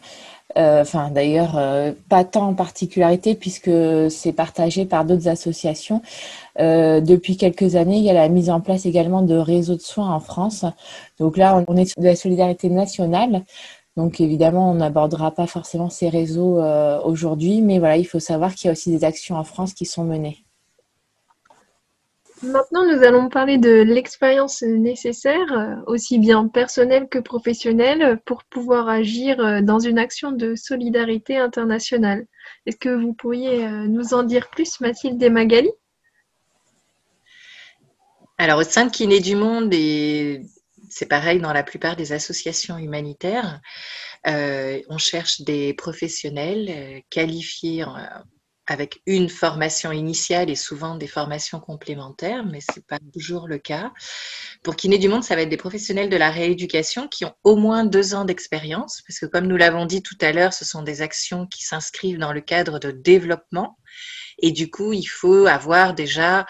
euh, 0.56 0.80
enfin, 0.82 1.10
d'ailleurs, 1.10 1.56
euh, 1.58 1.92
pas 2.08 2.24
tant 2.24 2.48
en 2.48 2.54
particularité 2.54 3.34
puisque 3.34 3.70
c'est 4.10 4.32
partagé 4.32 4.86
par 4.86 5.04
d'autres 5.04 5.28
associations. 5.28 6.02
Euh, 6.58 7.00
depuis 7.00 7.36
quelques 7.36 7.76
années, 7.76 7.98
il 7.98 8.04
y 8.04 8.10
a 8.10 8.14
la 8.14 8.28
mise 8.28 8.50
en 8.50 8.60
place 8.60 8.86
également 8.86 9.22
de 9.22 9.36
réseaux 9.36 9.76
de 9.76 9.80
soins 9.80 10.12
en 10.12 10.20
France. 10.20 10.64
Donc 11.18 11.36
là, 11.36 11.64
on 11.68 11.76
est 11.76 11.86
sur 11.86 12.00
de 12.00 12.06
la 12.06 12.16
solidarité 12.16 12.70
nationale. 12.70 13.44
Donc 13.96 14.20
évidemment, 14.20 14.70
on 14.70 14.74
n'abordera 14.74 15.32
pas 15.32 15.46
forcément 15.46 15.90
ces 15.90 16.08
réseaux 16.08 16.60
aujourd'hui, 17.04 17.62
mais 17.62 17.78
voilà, 17.78 17.96
il 17.96 18.04
faut 18.04 18.20
savoir 18.20 18.54
qu'il 18.54 18.66
y 18.66 18.70
a 18.70 18.72
aussi 18.72 18.90
des 18.90 19.04
actions 19.04 19.36
en 19.36 19.44
France 19.44 19.74
qui 19.74 19.86
sont 19.86 20.04
menées. 20.04 20.38
Maintenant, 22.42 22.84
nous 22.84 23.02
allons 23.02 23.28
parler 23.28 23.58
de 23.58 23.70
l'expérience 23.70 24.62
nécessaire, 24.62 25.52
euh, 25.52 25.74
aussi 25.86 26.18
bien 26.18 26.46
personnelle 26.46 27.08
que 27.08 27.18
professionnelle, 27.18 28.20
pour 28.24 28.44
pouvoir 28.44 28.88
agir 28.88 29.40
euh, 29.40 29.60
dans 29.60 29.80
une 29.80 29.98
action 29.98 30.30
de 30.30 30.54
solidarité 30.54 31.36
internationale. 31.36 32.26
Est-ce 32.66 32.76
que 32.76 32.90
vous 32.90 33.12
pourriez 33.12 33.66
euh, 33.66 33.88
nous 33.88 34.14
en 34.14 34.22
dire 34.22 34.50
plus, 34.50 34.78
Mathilde 34.80 35.20
et 35.20 35.30
Magali? 35.30 35.70
Alors, 38.38 38.60
au 38.60 38.62
sein 38.62 38.86
de 38.86 38.92
Kiné 38.92 39.18
du 39.18 39.34
Monde, 39.34 39.74
et 39.74 40.42
c'est 40.88 41.08
pareil 41.08 41.40
dans 41.40 41.52
la 41.52 41.64
plupart 41.64 41.96
des 41.96 42.12
associations 42.12 42.78
humanitaires, 42.78 43.60
on 44.24 44.98
cherche 44.98 45.40
des 45.40 45.74
professionnels 45.74 47.02
qualifiés 47.10 47.84
avec 48.68 49.00
une 49.06 49.30
formation 49.30 49.92
initiale 49.92 50.50
et 50.50 50.54
souvent 50.54 50.96
des 50.96 51.06
formations 51.06 51.58
complémentaires, 51.58 52.44
mais 52.44 52.60
ce 52.60 52.76
n'est 52.76 52.84
pas 52.86 52.98
toujours 53.14 53.48
le 53.48 53.58
cas. 53.58 53.92
Pour 54.62 54.76
Kiné 54.76 54.98
du 54.98 55.08
Monde, 55.08 55.24
ça 55.24 55.34
va 55.34 55.42
être 55.42 55.48
des 55.48 55.56
professionnels 55.56 56.10
de 56.10 56.16
la 56.16 56.30
rééducation 56.30 57.08
qui 57.08 57.24
ont 57.24 57.34
au 57.44 57.56
moins 57.56 57.84
deux 57.84 58.14
ans 58.14 58.26
d'expérience, 58.26 59.02
parce 59.06 59.18
que 59.18 59.26
comme 59.26 59.46
nous 59.46 59.56
l'avons 59.56 59.86
dit 59.86 60.02
tout 60.02 60.18
à 60.20 60.32
l'heure, 60.32 60.52
ce 60.52 60.66
sont 60.66 60.82
des 60.82 61.00
actions 61.00 61.46
qui 61.46 61.64
s'inscrivent 61.64 62.18
dans 62.18 62.34
le 62.34 62.42
cadre 62.42 62.78
de 62.78 62.90
développement 62.90 63.78
et 64.38 64.52
du 64.52 64.70
coup, 64.70 64.92
il 64.92 65.06
faut 65.06 65.46
avoir 65.46 65.94
déjà 65.94 66.46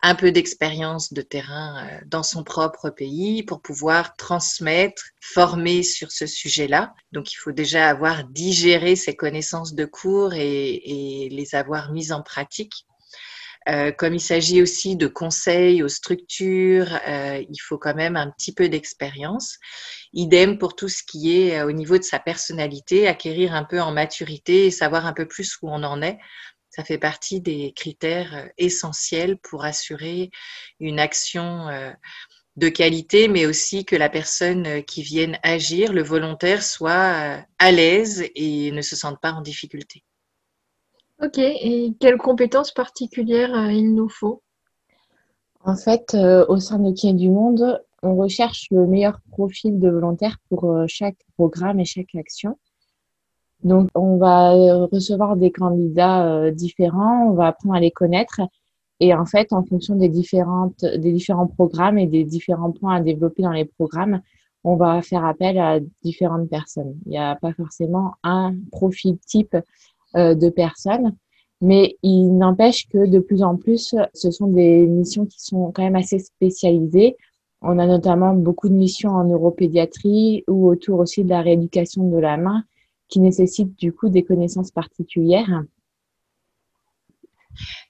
un 0.00 0.14
peu 0.14 0.32
d'expérience 0.32 1.12
de 1.12 1.22
terrain 1.22 1.86
euh, 1.86 2.00
dans 2.06 2.22
son 2.22 2.42
propre 2.42 2.90
pays 2.90 3.42
pour 3.42 3.62
pouvoir 3.62 4.16
transmettre, 4.16 5.02
former 5.20 5.82
sur 5.82 6.10
ce 6.10 6.26
sujet-là. 6.26 6.94
Donc, 7.12 7.32
il 7.32 7.36
faut 7.36 7.52
déjà 7.52 7.88
avoir 7.88 8.24
digéré 8.24 8.96
ces 8.96 9.14
connaissances 9.14 9.74
de 9.74 9.84
cours 9.84 10.34
et, 10.34 11.28
les 11.30 11.54
avoir 11.54 11.92
mises 11.92 12.12
en 12.12 12.22
pratique. 12.22 12.86
Euh, 13.68 13.92
comme 13.92 14.14
il 14.14 14.20
s'agit 14.20 14.60
aussi 14.60 14.96
de 14.96 15.06
conseils 15.06 15.82
aux 15.84 15.88
structures, 15.88 16.98
euh, 17.06 17.44
il 17.48 17.58
faut 17.60 17.78
quand 17.78 17.94
même 17.94 18.16
un 18.16 18.30
petit 18.30 18.52
peu 18.52 18.68
d'expérience. 18.68 19.58
Idem 20.12 20.58
pour 20.58 20.74
tout 20.74 20.88
ce 20.88 21.02
qui 21.04 21.38
est 21.38 21.60
euh, 21.60 21.66
au 21.66 21.72
niveau 21.72 21.96
de 21.96 22.02
sa 22.02 22.18
personnalité, 22.18 23.06
acquérir 23.06 23.54
un 23.54 23.64
peu 23.64 23.80
en 23.80 23.92
maturité 23.92 24.66
et 24.66 24.70
savoir 24.72 25.06
un 25.06 25.12
peu 25.12 25.26
plus 25.26 25.56
où 25.62 25.70
on 25.70 25.84
en 25.84 26.02
est. 26.02 26.18
Ça 26.74 26.82
fait 26.84 26.98
partie 26.98 27.40
des 27.40 27.72
critères 27.72 28.50
essentiels 28.58 29.36
pour 29.38 29.64
assurer 29.64 30.30
une 30.80 30.98
action 30.98 31.68
de 32.56 32.68
qualité, 32.68 33.28
mais 33.28 33.46
aussi 33.46 33.84
que 33.84 33.94
la 33.94 34.08
personne 34.08 34.82
qui 34.84 35.02
vienne 35.02 35.38
agir, 35.42 35.92
le 35.92 36.02
volontaire, 36.02 36.62
soit 36.62 37.44
à 37.58 37.72
l'aise 37.72 38.24
et 38.34 38.72
ne 38.72 38.82
se 38.82 38.96
sente 38.96 39.20
pas 39.20 39.32
en 39.32 39.42
difficulté. 39.42 40.02
Ok, 41.22 41.38
et 41.38 41.94
quelles 42.00 42.18
compétences 42.18 42.72
particulières 42.72 43.54
euh, 43.54 43.70
il 43.70 43.94
nous 43.94 44.08
faut? 44.08 44.42
En 45.60 45.76
fait, 45.76 46.14
euh, 46.14 46.44
au 46.48 46.56
sein 46.56 46.80
de 46.80 46.92
Qui 46.92 47.14
du 47.14 47.30
Monde, 47.30 47.80
on 48.02 48.16
recherche 48.16 48.66
le 48.72 48.88
meilleur 48.88 49.20
profil 49.30 49.78
de 49.78 49.88
volontaire 49.88 50.38
pour 50.48 50.64
euh, 50.64 50.86
chaque 50.88 51.18
programme 51.36 51.78
et 51.78 51.84
chaque 51.84 52.12
action. 52.16 52.58
Donc, 53.64 53.88
on 53.94 54.16
va 54.16 54.50
recevoir 54.86 55.36
des 55.36 55.52
candidats 55.52 56.50
différents, 56.50 57.28
on 57.30 57.34
va 57.34 57.48
apprendre 57.48 57.74
à 57.76 57.80
les 57.80 57.90
connaître. 57.90 58.40
Et 59.00 59.14
en 59.14 59.24
fait, 59.24 59.52
en 59.52 59.64
fonction 59.64 59.96
des, 59.96 60.08
différentes, 60.08 60.84
des 60.84 61.12
différents 61.12 61.46
programmes 61.46 61.98
et 61.98 62.06
des 62.06 62.24
différents 62.24 62.72
points 62.72 62.96
à 62.96 63.00
développer 63.00 63.42
dans 63.42 63.50
les 63.50 63.64
programmes, 63.64 64.20
on 64.64 64.76
va 64.76 65.02
faire 65.02 65.24
appel 65.24 65.58
à 65.58 65.80
différentes 66.02 66.48
personnes. 66.48 66.94
Il 67.06 67.10
n'y 67.10 67.18
a 67.18 67.34
pas 67.36 67.52
forcément 67.52 68.14
un 68.22 68.54
profil 68.70 69.18
type 69.18 69.56
euh, 70.16 70.34
de 70.34 70.48
personnes. 70.50 71.16
Mais 71.60 71.96
il 72.02 72.36
n'empêche 72.36 72.88
que 72.88 73.06
de 73.06 73.18
plus 73.20 73.42
en 73.42 73.56
plus, 73.56 73.94
ce 74.14 74.30
sont 74.32 74.48
des 74.48 74.86
missions 74.86 75.26
qui 75.26 75.40
sont 75.40 75.70
quand 75.72 75.82
même 75.82 75.96
assez 75.96 76.18
spécialisées. 76.18 77.16
On 77.60 77.78
a 77.78 77.86
notamment 77.86 78.34
beaucoup 78.34 78.68
de 78.68 78.74
missions 78.74 79.10
en 79.10 79.24
neuropédiatrie 79.24 80.42
ou 80.48 80.68
autour 80.68 80.98
aussi 80.98 81.22
de 81.22 81.28
la 81.28 81.40
rééducation 81.40 82.08
de 82.08 82.18
la 82.18 82.36
main 82.36 82.64
qui 83.12 83.20
nécessitent 83.20 83.78
du 83.78 83.92
coup 83.92 84.08
des 84.08 84.24
connaissances 84.24 84.70
particulières. 84.70 85.62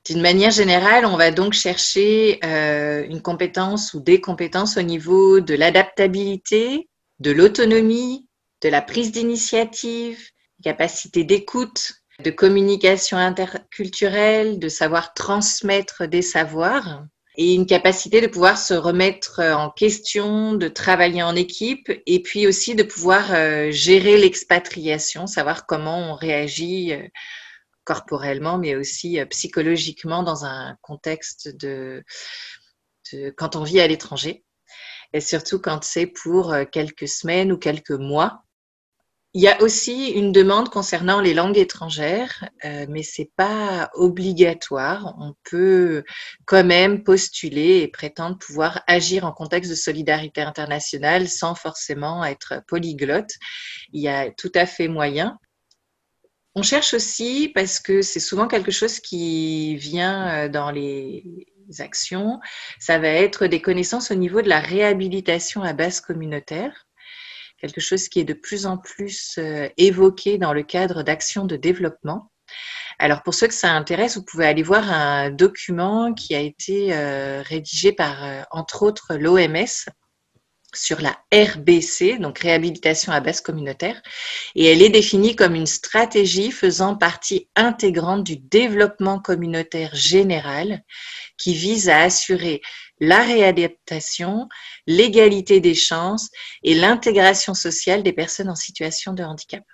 D'une 0.05 0.21
manière 0.21 0.51
générale, 0.51 1.07
on 1.07 1.17
va 1.17 1.31
donc 1.31 1.53
chercher 1.53 2.41
euh, 2.45 3.05
une 3.05 3.23
compétence 3.23 3.95
ou 3.95 4.01
des 4.01 4.21
compétences 4.21 4.77
au 4.77 4.83
niveau 4.83 5.39
de 5.39 5.55
l'adaptabilité, 5.55 6.89
de 7.21 7.31
l'autonomie, 7.31 8.27
de 8.63 8.69
la 8.69 8.83
prise 8.83 9.13
d'initiative, 9.13 10.19
capacité 10.65 11.23
d'écoute, 11.23 11.93
de 12.25 12.31
communication 12.31 13.17
interculturelle, 13.17 14.59
de 14.59 14.69
savoir 14.69 15.15
transmettre 15.15 16.09
des 16.09 16.23
savoirs 16.23 17.05
et 17.37 17.55
une 17.55 17.67
capacité 17.67 18.21
de 18.21 18.27
pouvoir 18.27 18.59
se 18.59 18.75
remettre 18.75 19.41
en 19.41 19.71
question, 19.71 20.55
de 20.55 20.69
travailler 20.69 21.23
en 21.23 21.35
équipe 21.35 21.91
et 22.07 22.23
puis 22.23 22.47
aussi 22.47 22.75
de 22.75 22.83
pouvoir 22.83 23.33
euh, 23.33 23.71
gérer 23.71 24.19
l'expatriation, 24.19 25.27
savoir 25.27 25.67
comment 25.67 26.13
on 26.13 26.15
réagit 26.15 26.93
euh, 26.93 27.09
corporellement 27.85 28.59
mais 28.59 28.77
aussi 28.77 29.19
euh, 29.19 29.25
psychologiquement 29.27 30.23
dans 30.23 30.45
un 30.45 30.77
contexte 30.83 31.49
de, 31.49 32.05
de 33.13 33.31
quand 33.31 33.57
on 33.57 33.65
vit 33.65 33.81
à 33.81 33.87
l'étranger. 33.87 34.45
Et 35.15 35.21
surtout 35.21 35.59
quand 35.59 35.85
c'est 35.85 36.07
pour 36.07 36.55
quelques 36.71 37.09
semaines 37.09 37.53
ou 37.53 37.59
quelques 37.59 37.91
mois 37.91 38.45
il 39.35 39.43
y 39.43 39.49
a 39.49 39.63
aussi 39.63 40.11
une 40.11 40.31
demande 40.31 40.69
concernant 40.69 41.21
les 41.23 41.33
langues 41.33 41.57
étrangères, 41.57 42.49
euh, 42.67 42.85
mais 42.91 43.03
c'est 43.03 43.31
pas 43.35 43.91
obligatoire. 43.95 45.15
On 45.19 45.35
peut 45.49 46.05
quand 46.45 46.65
même 46.65 47.03
postuler 47.03 47.79
et 47.79 47.89
prétendre 47.89 48.37
pouvoir 48.39 48.83
agir 48.87 49.25
en 49.25 49.33
contexte 49.33 49.71
de 49.71 49.75
solidarité 49.75 50.43
internationale 50.43 51.29
sans 51.29 51.55
forcément 51.55 52.25
être 52.25 52.63
polyglotte. 52.69 53.31
Il 53.95 54.03
y 54.03 54.09
a 54.09 54.31
tout 54.31 54.53
à 54.55 54.67
fait 54.67 54.89
moyen. 54.89 55.39
On 56.55 56.63
cherche 56.63 56.93
aussi, 56.93 57.51
parce 57.55 57.81
que 57.81 58.03
c'est 58.03 58.21
souvent 58.21 58.47
quelque 58.47 58.71
chose 58.71 59.01
qui 59.01 59.77
vient 59.77 60.29
euh, 60.45 60.49
dans 60.51 60.71
les 60.71 61.47
actions, 61.79 62.39
ça 62.79 62.99
va 62.99 63.09
être 63.09 63.47
des 63.47 63.63
connaissances 63.63 64.11
au 64.11 64.15
niveau 64.15 64.43
de 64.43 64.49
la 64.51 64.61
réhabilitation 64.61 65.63
à 65.63 65.73
base 65.73 66.03
communautaire 66.03 66.87
quelque 67.63 67.81
chose 67.81 68.09
qui 68.09 68.19
est 68.19 68.25
de 68.25 68.35
plus 68.35 68.67
en 68.67 68.77
plus 68.77 69.37
euh, 69.39 69.69
évoqué 69.77 70.37
dans 70.37 70.53
le 70.53 70.65
cadre 70.65 71.03
d'actions 71.03 71.47
de 71.47 71.57
développement. 71.57 72.31
Alors 72.99 73.23
pour 73.23 73.35
ceux 73.35 73.47
que 73.47 73.55
ça 73.55 73.71
intéresse, 73.71 74.17
vous 74.17 74.25
pouvez 74.25 74.47
aller 74.47 74.65
voir 74.65 74.91
un 74.91 75.31
document 75.31 76.13
qui 76.13 76.35
a 76.35 76.41
été 76.41 76.93
euh, 76.93 77.41
rédigé 77.43 77.93
par, 77.93 78.25
euh, 78.25 78.43
entre 78.51 78.83
autres, 78.83 79.15
l'OMS 79.15 79.89
sur 80.75 81.01
la 81.01 81.17
RBC, 81.33 82.19
donc 82.19 82.39
réhabilitation 82.39 83.13
à 83.13 83.21
base 83.21 83.41
communautaire, 83.41 84.01
et 84.55 84.67
elle 84.67 84.83
est 84.83 84.89
définie 84.89 85.37
comme 85.37 85.55
une 85.55 85.67
stratégie 85.67 86.51
faisant 86.51 86.97
partie 86.97 87.49
intégrante 87.57 88.25
du 88.25 88.37
développement 88.37 89.19
communautaire 89.19 89.95
général 89.95 90.83
qui 91.39 91.55
vise 91.55 91.89
à 91.89 92.01
assurer 92.01 92.61
la 93.01 93.23
réadaptation, 93.23 94.49
l'égalité 94.87 95.61
des 95.61 95.75
chances 95.75 96.31
et 96.63 96.75
l'intégration 96.75 97.55
sociale 97.55 98.03
des 98.03 98.13
personnes 98.13 98.49
en 98.49 98.55
situation 98.55 99.13
de 99.13 99.25
handicap. 99.25 99.65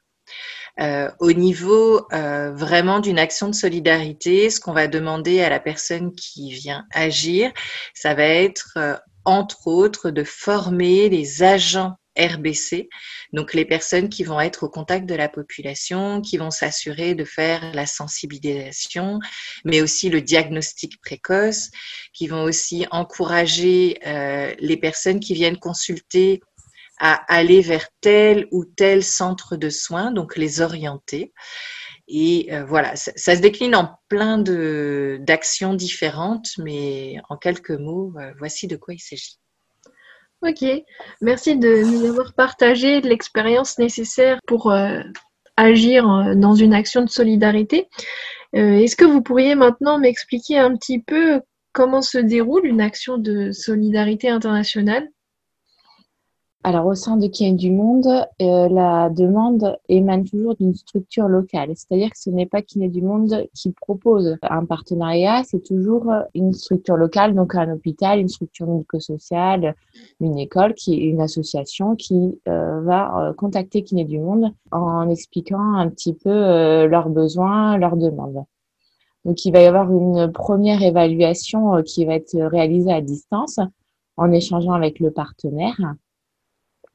Euh, 0.80 1.10
au 1.18 1.32
niveau 1.32 2.06
euh, 2.12 2.52
vraiment 2.52 3.00
d'une 3.00 3.18
action 3.18 3.48
de 3.48 3.54
solidarité, 3.54 4.48
ce 4.48 4.60
qu'on 4.60 4.72
va 4.72 4.86
demander 4.86 5.40
à 5.42 5.50
la 5.50 5.58
personne 5.58 6.14
qui 6.14 6.52
vient 6.52 6.86
agir, 6.92 7.50
ça 7.94 8.14
va 8.14 8.24
être 8.24 8.74
euh, 8.76 8.96
entre 9.24 9.66
autres 9.66 10.10
de 10.10 10.24
former 10.24 11.08
les 11.08 11.42
agents 11.42 11.96
RBC, 12.18 12.88
donc 13.32 13.54
les 13.54 13.64
personnes 13.64 14.08
qui 14.08 14.24
vont 14.24 14.40
être 14.40 14.64
au 14.64 14.68
contact 14.68 15.06
de 15.06 15.14
la 15.14 15.28
population, 15.28 16.20
qui 16.20 16.36
vont 16.36 16.50
s'assurer 16.50 17.14
de 17.14 17.24
faire 17.24 17.72
la 17.74 17.86
sensibilisation, 17.86 19.20
mais 19.64 19.80
aussi 19.80 20.08
le 20.08 20.20
diagnostic 20.20 21.00
précoce, 21.00 21.70
qui 22.12 22.26
vont 22.26 22.42
aussi 22.42 22.86
encourager 22.90 23.98
euh, 24.06 24.52
les 24.58 24.76
personnes 24.76 25.20
qui 25.20 25.34
viennent 25.34 25.58
consulter 25.58 26.40
à 27.00 27.14
aller 27.32 27.60
vers 27.60 27.88
tel 28.00 28.48
ou 28.50 28.64
tel 28.64 29.04
centre 29.04 29.56
de 29.56 29.70
soins, 29.70 30.10
donc 30.10 30.36
les 30.36 30.60
orienter. 30.60 31.32
Et 32.08 32.48
euh, 32.52 32.64
voilà, 32.64 32.96
ça, 32.96 33.36
se 33.36 33.40
décline 33.40 33.76
en 33.76 33.98
plein 34.08 34.38
d'actions 34.38 35.74
différentes, 35.74 36.48
mais 36.56 37.16
en 37.28 37.36
quelques 37.36 37.70
mots, 37.70 38.14
euh, 38.18 38.32
voici 38.38 38.66
de 38.66 38.76
quoi 38.76 38.94
il 38.94 38.98
s'agit. 38.98 39.38
Ok, 40.40 40.64
merci 41.20 41.56
de 41.56 41.82
nous 41.82 42.06
avoir 42.06 42.32
partagé 42.32 43.00
l'expérience 43.02 43.78
nécessaire 43.78 44.38
pour 44.46 44.70
euh, 44.70 45.00
agir 45.56 46.34
dans 46.36 46.54
une 46.54 46.72
action 46.72 47.02
de 47.02 47.10
solidarité. 47.10 47.88
Est-ce 48.52 48.96
que 48.96 49.04
vous 49.04 49.20
pourriez 49.20 49.56
maintenant 49.56 49.98
m'expliquer 49.98 50.58
un 50.58 50.74
petit 50.76 51.02
peu 51.02 51.42
comment 51.72 52.00
se 52.00 52.18
déroule 52.18 52.66
une 52.66 52.80
action 52.80 53.18
de 53.18 53.50
solidarité 53.50 54.30
internationale? 54.30 55.08
Alors, 56.64 56.86
au 56.86 56.94
sein 56.94 57.16
de 57.16 57.28
Qui 57.28 57.52
du 57.52 57.70
Monde, 57.70 58.08
euh, 58.42 58.68
la 58.68 59.10
demande 59.10 59.78
émane 59.88 60.24
toujours 60.24 60.56
d'une 60.56 60.74
structure 60.74 61.28
locale. 61.28 61.70
C'est-à-dire 61.76 62.10
que 62.10 62.18
ce 62.18 62.30
n'est 62.30 62.46
pas 62.46 62.62
Qui 62.62 62.86
du 62.88 63.00
Monde 63.00 63.46
qui 63.54 63.70
propose 63.70 64.36
un 64.42 64.64
partenariat, 64.64 65.44
c'est 65.44 65.62
toujours 65.62 66.12
une 66.34 66.52
structure 66.52 66.96
locale, 66.96 67.36
donc 67.36 67.54
un 67.54 67.72
hôpital, 67.72 68.18
une 68.18 68.28
structure 68.28 68.66
médico-sociale, 68.66 69.76
une 70.20 70.36
école, 70.36 70.74
qui 70.74 70.96
une 70.96 71.20
association 71.20 71.94
qui 71.94 72.40
euh, 72.48 72.80
va 72.80 73.28
euh, 73.28 73.32
contacter 73.34 73.84
Kiné 73.84 74.04
du 74.04 74.18
Monde 74.18 74.52
en 74.72 75.08
expliquant 75.08 75.74
un 75.74 75.88
petit 75.88 76.12
peu 76.12 76.86
leurs 76.86 77.08
besoins, 77.08 77.78
leurs 77.78 77.96
demandes. 77.96 78.44
Donc, 79.24 79.44
il 79.44 79.52
va 79.52 79.62
y 79.62 79.66
avoir 79.66 79.92
une 79.92 80.32
première 80.32 80.82
évaluation 80.82 81.82
qui 81.84 82.04
va 82.04 82.14
être 82.14 82.36
réalisée 82.36 82.92
à 82.92 83.00
distance 83.00 83.60
en 84.16 84.32
échangeant 84.32 84.72
avec 84.72 84.98
le 84.98 85.12
partenaire. 85.12 85.78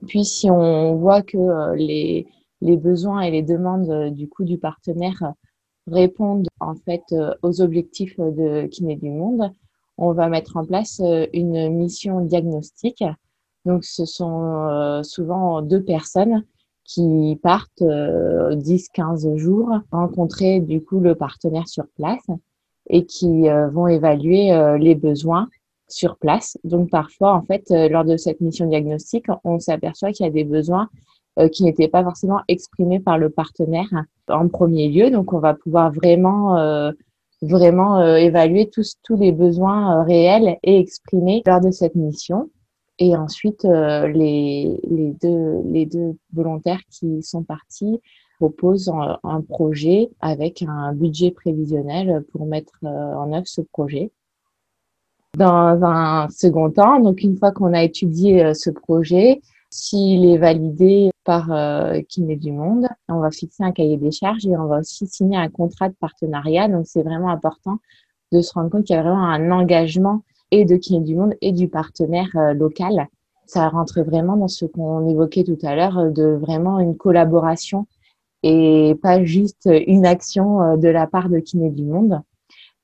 Puis 0.07 0.25
si 0.25 0.49
on 0.49 0.95
voit 0.95 1.21
que 1.21 1.37
euh, 1.37 1.75
les, 1.75 2.27
les 2.61 2.77
besoins 2.77 3.21
et 3.21 3.31
les 3.31 3.43
demandes 3.43 3.89
euh, 3.89 4.09
du 4.09 4.27
coup 4.27 4.43
du 4.43 4.57
partenaire 4.57 5.33
répondent 5.87 6.47
en 6.59 6.75
fait 6.75 7.03
euh, 7.11 7.33
aux 7.41 7.61
objectifs 7.61 8.19
de 8.19 8.67
Kiné 8.67 8.95
du 8.95 9.09
Monde, 9.09 9.51
on 9.97 10.13
va 10.13 10.29
mettre 10.29 10.57
en 10.57 10.65
place 10.65 11.01
une 11.33 11.69
mission 11.69 12.21
diagnostique. 12.21 13.03
Donc 13.65 13.83
ce 13.83 14.05
sont 14.05 15.01
souvent 15.03 15.61
deux 15.61 15.83
personnes 15.83 16.43
qui 16.83 17.39
partent 17.43 17.83
10-15 17.83 19.37
jours 19.37 19.69
rencontrer 19.91 20.61
du 20.61 20.83
coup 20.83 20.99
le 20.99 21.13
partenaire 21.13 21.67
sur 21.67 21.85
place 21.95 22.25
et 22.89 23.05
qui 23.05 23.43
vont 23.71 23.85
évaluer 23.85 24.77
les 24.79 24.95
besoins 24.95 25.47
sur 25.93 26.17
place. 26.17 26.57
Donc 26.63 26.89
parfois, 26.89 27.33
en 27.33 27.43
fait, 27.43 27.69
euh, 27.71 27.87
lors 27.87 28.03
de 28.03 28.17
cette 28.17 28.41
mission 28.41 28.65
diagnostique, 28.67 29.27
on 29.43 29.59
s'aperçoit 29.59 30.11
qu'il 30.11 30.25
y 30.25 30.29
a 30.29 30.31
des 30.31 30.43
besoins 30.43 30.89
euh, 31.39 31.47
qui 31.47 31.63
n'étaient 31.63 31.87
pas 31.87 32.03
forcément 32.03 32.41
exprimés 32.47 32.99
par 32.99 33.17
le 33.17 33.29
partenaire 33.29 33.89
en 34.27 34.47
premier 34.47 34.89
lieu. 34.89 35.11
Donc 35.11 35.33
on 35.33 35.39
va 35.39 35.53
pouvoir 35.53 35.91
vraiment 35.91 36.57
euh, 36.57 36.91
vraiment 37.41 38.01
évaluer 38.15 38.69
tous, 38.69 38.95
tous 39.03 39.17
les 39.17 39.33
besoins 39.33 40.03
réels 40.05 40.57
et 40.63 40.79
exprimés 40.79 41.43
lors 41.45 41.59
de 41.59 41.71
cette 41.71 41.95
mission. 41.95 42.49
Et 42.99 43.17
ensuite, 43.17 43.63
les, 43.65 44.79
les, 44.89 45.13
deux, 45.21 45.61
les 45.65 45.85
deux 45.85 46.15
volontaires 46.31 46.79
qui 46.89 47.21
sont 47.21 47.43
partis 47.43 47.99
proposent 48.37 48.87
un, 48.87 49.19
un 49.25 49.41
projet 49.41 50.09
avec 50.21 50.63
un 50.65 50.93
budget 50.93 51.31
prévisionnel 51.31 52.23
pour 52.31 52.45
mettre 52.45 52.71
en 52.83 53.33
œuvre 53.33 53.47
ce 53.47 53.59
projet. 53.59 54.13
Dans 55.37 55.83
un 55.83 56.29
second 56.29 56.69
temps, 56.69 56.99
donc 56.99 57.23
une 57.23 57.37
fois 57.37 57.51
qu'on 57.51 57.73
a 57.73 57.83
étudié 57.83 58.53
ce 58.53 58.69
projet, 58.69 59.41
s'il 59.75 60.25
est 60.25 60.37
validé 60.37 61.09
par 61.23 61.51
euh, 61.51 61.99
Kiné 62.07 62.35
du 62.35 62.51
Monde, 62.51 62.87
on 63.09 63.19
va 63.19 63.31
fixer 63.31 63.63
un 63.63 63.71
cahier 63.71 63.97
des 63.97 64.11
charges 64.11 64.45
et 64.45 64.55
on 64.55 64.67
va 64.67 64.79
aussi 64.79 65.07
signer 65.07 65.35
un 65.35 65.49
contrat 65.49 65.89
de 65.89 65.95
partenariat. 65.95 66.67
Donc, 66.67 66.85
c'est 66.85 67.01
vraiment 67.01 67.29
important 67.29 67.79
de 68.31 68.41
se 68.41 68.53
rendre 68.53 68.69
compte 68.69 68.83
qu'il 68.83 68.95
y 68.95 68.99
a 68.99 69.01
vraiment 69.01 69.25
un 69.25 69.49
engagement 69.49 70.23
et 70.51 70.65
de 70.65 70.75
Kiné 70.75 70.99
du 70.99 71.15
Monde 71.15 71.33
et 71.41 71.51
du 71.51 71.67
partenaire 71.67 72.29
euh, 72.35 72.53
local. 72.53 73.07
Ça 73.47 73.67
rentre 73.67 74.03
vraiment 74.03 74.37
dans 74.37 74.47
ce 74.47 74.65
qu'on 74.65 75.07
évoquait 75.09 75.43
tout 75.43 75.57
à 75.63 75.75
l'heure, 75.75 76.11
de 76.11 76.37
vraiment 76.39 76.79
une 76.79 76.95
collaboration 76.95 77.87
et 78.43 78.95
pas 79.01 79.23
juste 79.23 79.67
une 79.87 80.05
action 80.05 80.61
euh, 80.61 80.77
de 80.77 80.87
la 80.87 81.07
part 81.07 81.29
de 81.29 81.39
Kiné 81.39 81.71
du 81.71 81.83
Monde. 81.83 82.21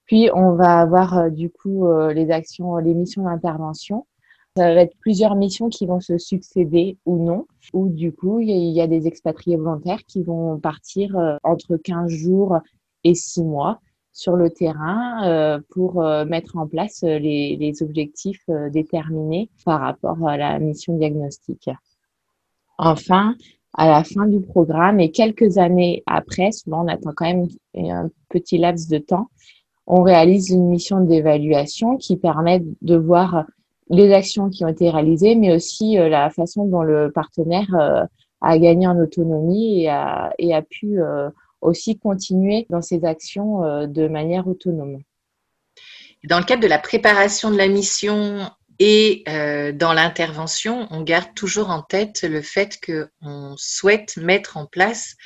Puis, 0.09 0.27
on 0.33 0.55
va 0.55 0.79
avoir 0.79 1.19
euh, 1.19 1.29
du 1.29 1.51
coup 1.51 1.85
euh, 1.85 2.13
les 2.13 2.31
actions, 2.31 2.77
les 2.77 2.95
missions 2.95 3.25
d'intervention 3.25 4.07
ça 4.57 4.73
va 4.73 4.81
être 4.81 4.97
plusieurs 4.99 5.35
missions 5.35 5.69
qui 5.69 5.85
vont 5.85 5.99
se 6.01 6.17
succéder 6.17 6.97
ou 7.05 7.23
non, 7.23 7.45
ou 7.71 7.87
du 7.87 8.11
coup, 8.11 8.39
il 8.39 8.49
y, 8.49 8.81
a 8.81 8.87
des 8.87 9.05
expatriés 9.05 9.55
volontaires 9.55 10.03
qui 10.05 10.23
vont 10.23 10.59
partir 10.59 11.15
euh, 11.15 11.37
entre 11.43 11.77
15 11.77 12.09
jours 12.09 12.57
et 13.03 13.13
6 13.13 13.43
mois 13.43 13.79
sur 14.11 14.35
le 14.35 14.49
terrain 14.49 15.61
pour 15.69 16.03
mettre 16.25 16.57
en 16.57 16.67
place 16.67 17.03
les, 17.03 17.55
les 17.55 17.83
objectifs 17.83 18.43
déterminés 18.73 19.49
par 19.63 19.79
rapport 19.79 20.27
à 20.27 20.35
la 20.35 20.59
mission 20.59 20.97
diagnostique. 20.97 21.69
Enfin, 22.79 23.35
à 23.75 23.87
la 23.87 24.03
fin 24.03 24.25
du 24.25 24.41
programme 24.41 24.99
et 24.99 25.11
quelques 25.11 25.57
années 25.57 26.03
après, 26.05 26.51
souvent 26.51 26.83
on 26.83 26.87
attend 26.87 27.11
quand 27.15 27.25
même 27.25 27.47
un 27.77 28.09
petit 28.29 28.57
laps 28.57 28.89
de 28.89 28.97
temps, 28.97 29.29
on 29.89 30.03
réalise 30.03 30.50
une 30.51 30.69
mission 30.69 31.01
d'évaluation 31.01 31.98
qui 31.98 32.15
permet 32.15 32.62
de 32.81 32.96
voir 32.96 33.46
les 33.89 34.13
actions 34.13 34.51
qui 34.51 34.63
ont 34.63 34.67
été 34.67 34.91
réalisées, 34.91 35.34
mais 35.34 35.53
aussi 35.53 35.98
euh, 35.98 36.10
la 36.10 36.29
façon 36.29 36.65
dont 36.65 36.84
le 36.84 37.12
partenaire 37.12 37.74
euh, 37.74 38.03
a 38.39 38.60
gagné 38.60 38.86
en 38.86 38.98
autonomie 39.00 39.86
et 39.86 39.89
a, 39.89 40.62
pu 40.69 41.01
euh, 41.01 41.29
aussi 41.62 41.98
continuer 41.98 42.67
dans 42.69 42.84
ses 42.84 43.03
actions 43.03 43.86
de 43.86 44.08
manière 44.08 44.48
autonome. 44.48 45.00
Dans 46.24 46.39
le 46.39 46.46
cadre 46.46 46.62
de 46.62 46.67
la 46.67 46.79
préparation 46.79 47.51
de 47.51 47.58
la 47.58 47.67
mission 47.67 48.50
et 48.77 49.25
dans 49.27 49.91
l'intervention, 49.91 50.88
on 50.89 51.01
garde 51.01 51.34
toujours 51.36 51.69
en 51.69 51.81
tête 51.81 52.24
le 52.24 52.41
fait 52.41 52.79
qu'on 52.81 53.55
souhaite 53.58 54.15
mettre 54.15 54.55
en 54.55 54.65
place, 54.67 55.17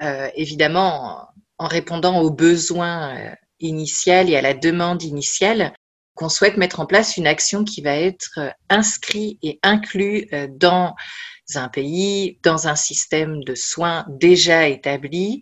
évidemment 0.00 1.26
en 1.58 1.66
répondant 1.66 2.22
aux 2.22 2.30
besoins 2.30 3.36
initial 3.60 4.30
et 4.30 4.36
à 4.36 4.42
la 4.42 4.54
demande 4.54 5.02
initiale, 5.02 5.72
qu'on 6.14 6.28
souhaite 6.28 6.56
mettre 6.56 6.80
en 6.80 6.86
place 6.86 7.16
une 7.16 7.26
action 7.26 7.62
qui 7.64 7.82
va 7.82 7.94
être 7.94 8.38
euh, 8.38 8.50
inscrite 8.70 9.38
et 9.42 9.58
inclue 9.62 10.26
euh, 10.32 10.48
dans 10.50 10.94
un 11.54 11.68
pays, 11.68 12.38
dans 12.42 12.68
un 12.68 12.76
système 12.76 13.42
de 13.44 13.54
soins 13.54 14.04
déjà 14.08 14.68
établi 14.68 15.40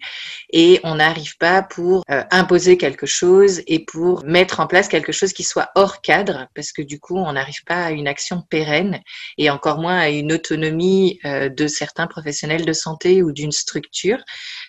et 0.50 0.80
on 0.84 0.96
n'arrive 0.96 1.37
pas 1.38 1.62
pour 1.62 2.04
euh, 2.11 2.23
imposer 2.30 2.76
quelque 2.76 3.06
chose 3.06 3.62
et 3.66 3.84
pour 3.84 4.25
mettre 4.25 4.61
en 4.61 4.66
place 4.66 4.88
quelque 4.88 5.12
chose 5.12 5.32
qui 5.32 5.44
soit 5.44 5.70
hors 5.75 6.00
cadre 6.02 6.49
parce 6.54 6.73
que 6.73 6.82
du 6.82 7.00
coup 7.00 7.16
on 7.16 7.32
n'arrive 7.32 7.64
pas 7.64 7.84
à 7.84 7.90
une 7.90 8.08
action 8.08 8.42
pérenne 8.42 9.00
et 9.38 9.50
encore 9.50 9.78
moins 9.78 9.99
à 9.99 10.08
une 10.08 10.32
autonomie 10.32 11.20
de 11.25 11.66
certains 11.66 12.06
professionnels 12.06 12.64
de 12.64 12.73
santé 12.73 13.23
ou 13.23 13.32
d'une 13.32 13.52
structure. 13.52 14.18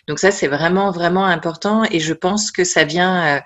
Donc 0.08 0.18
ça, 0.18 0.30
c'est 0.30 0.46
vraiment, 0.46 0.90
vraiment 0.90 1.26
important 1.26 1.84
et 1.90 2.00
je 2.00 2.12
pense 2.12 2.50
que 2.50 2.64
ça 2.64 2.84
vient 2.84 3.36
euh, 3.36 3.40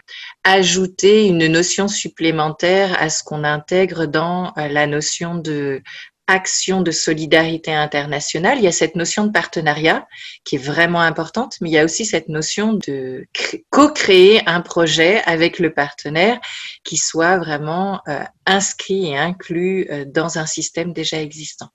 ajouter 0.45 1.27
une 1.27 1.47
notion 1.47 1.89
supplémentaire 1.89 3.01
à 3.01 3.09
ce 3.09 3.23
qu'on 3.23 3.45
intègre 3.45 4.07
dans 4.07 4.53
euh, 4.57 4.69
la 4.69 4.87
notion 4.87 5.35
de 5.37 5.83
action 6.31 6.83
de 6.83 6.91
solidarité 6.91 7.73
internationale. 7.73 8.59
Il 8.59 8.65
y 8.65 8.69
a 8.69 8.73
cette 8.73 8.97
notion 8.97 9.27
de 9.27 9.33
partenariat 9.33 10.07
qui 10.45 10.57
est 10.57 10.59
vraiment 10.59 11.01
importante, 11.01 11.57
mais 11.61 11.71
il 11.71 11.73
y 11.73 11.79
a 11.79 11.85
aussi 11.85 12.05
cette 12.05 12.29
notion 12.29 12.75
de 12.75 13.27
co-créer 13.71 14.43
un 14.47 14.61
projet 14.61 15.23
avec 15.25 15.59
le 15.59 15.73
partenaire 15.75 16.41
qui 16.85 16.97
soit 16.97 17.39
vraiment 17.39 18.01
euh, 18.09 18.23
inscrit 18.47 19.09
et 19.09 19.19
inclus 19.19 19.89
dans 20.07 20.39
un 20.39 20.47
système 20.47 20.93
déjà 20.93 21.21
existant. 21.21 21.71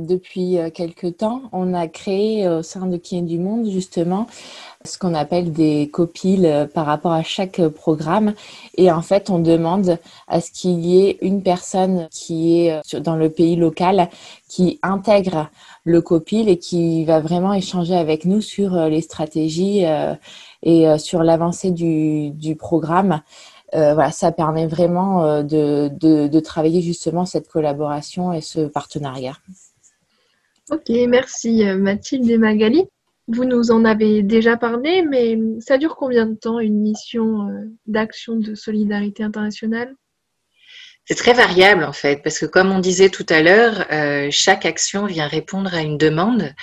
Depuis 0.00 0.56
euh, 0.58 0.70
quelques 0.70 1.18
temps, 1.18 1.42
on 1.52 1.74
a 1.74 1.86
créé 1.86 2.48
au 2.48 2.62
sein 2.62 2.86
de 2.86 2.96
Qui 2.96 3.18
est 3.18 3.22
du 3.22 3.38
Monde 3.38 3.68
justement 3.68 4.26
ce 4.84 4.96
qu'on 4.96 5.12
appelle 5.12 5.52
des 5.52 5.90
copiles 5.92 6.46
euh, 6.46 6.66
par 6.66 6.86
rapport 6.86 7.12
à 7.12 7.22
chaque 7.22 7.60
programme. 7.68 8.32
Et 8.76 8.90
en 8.90 9.02
fait, 9.02 9.28
on 9.28 9.38
demande 9.38 9.98
à 10.26 10.40
ce 10.40 10.50
qu'il 10.52 10.80
y 10.86 11.02
ait 11.04 11.18
une 11.20 11.42
personne 11.42 12.08
qui 12.10 12.60
est 12.60 12.80
euh, 12.94 13.00
dans 13.00 13.16
le 13.16 13.28
pays 13.28 13.56
local 13.56 14.08
qui 14.48 14.78
intègre 14.82 15.50
le 15.84 16.00
copil 16.00 16.48
et 16.48 16.58
qui 16.58 17.04
va 17.04 17.20
vraiment 17.20 17.52
échanger 17.52 17.94
avec 17.94 18.24
nous 18.24 18.40
sur 18.40 18.74
les 18.86 19.00
stratégies 19.00 19.84
et 20.62 20.98
sur 20.98 21.22
l'avancée 21.22 21.70
du, 21.70 22.30
du 22.30 22.56
programme. 22.56 23.22
voilà, 23.72 24.10
ça 24.10 24.32
permet 24.32 24.66
vraiment 24.66 25.42
de, 25.42 25.88
de, 25.88 26.26
de 26.26 26.40
travailler 26.40 26.82
justement 26.82 27.24
cette 27.26 27.48
collaboration 27.48 28.32
et 28.32 28.40
ce 28.40 28.60
partenariat. 28.60 29.36
Ok, 30.68 30.88
merci 31.08 31.66
euh, 31.66 31.76
Mathilde 31.76 32.30
et 32.30 32.38
Magali. 32.38 32.84
Vous 33.28 33.44
nous 33.44 33.70
en 33.70 33.84
avez 33.84 34.22
déjà 34.22 34.56
parlé, 34.56 35.02
mais 35.02 35.38
ça 35.60 35.78
dure 35.78 35.96
combien 35.96 36.26
de 36.26 36.34
temps 36.34 36.58
une 36.58 36.80
mission 36.80 37.48
euh, 37.48 37.70
d'action 37.86 38.36
de 38.36 38.54
solidarité 38.54 39.22
internationale? 39.22 39.94
C'est 41.04 41.16
très 41.16 41.32
variable 41.32 41.82
en 41.84 41.92
fait, 41.92 42.22
parce 42.22 42.38
que 42.38 42.46
comme 42.46 42.70
on 42.70 42.78
disait 42.78 43.08
tout 43.08 43.26
à 43.28 43.42
l'heure, 43.42 43.86
euh, 43.90 44.28
chaque 44.30 44.64
action 44.64 45.06
vient 45.06 45.26
répondre 45.26 45.74
à 45.74 45.80
une 45.80 45.98
demande. 45.98 46.54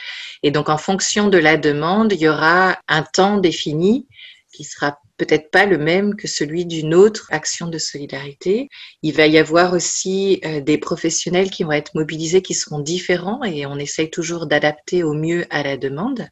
Et 0.43 0.51
donc 0.51 0.69
en 0.69 0.77
fonction 0.77 1.27
de 1.27 1.38
la 1.38 1.57
demande, 1.57 2.13
il 2.13 2.21
y 2.21 2.29
aura 2.29 2.77
un 2.88 3.03
temps 3.03 3.38
défini 3.38 4.07
qui 4.53 4.63
sera 4.63 4.99
peut-être 5.17 5.51
pas 5.51 5.65
le 5.65 5.77
même 5.77 6.15
que 6.15 6.27
celui 6.27 6.65
d'une 6.65 6.93
autre 6.93 7.27
action 7.32 7.67
de 7.67 7.77
solidarité. 7.77 8.69
Il 9.01 9.13
va 9.13 9.27
y 9.27 9.38
avoir 9.38 9.73
aussi 9.73 10.39
euh, 10.45 10.62
des 10.62 10.77
professionnels 10.77 11.49
qui 11.49 11.63
vont 11.63 11.71
être 11.71 11.95
mobilisés 11.95 12.41
qui 12.41 12.53
seront 12.53 12.80
différents 12.80 13.43
et 13.43 13.65
on 13.65 13.77
essaye 13.77 14.10
toujours 14.10 14.45
d'adapter 14.45 15.03
au 15.03 15.13
mieux 15.13 15.45
à 15.49 15.63
la 15.63 15.77
demande. 15.77 16.27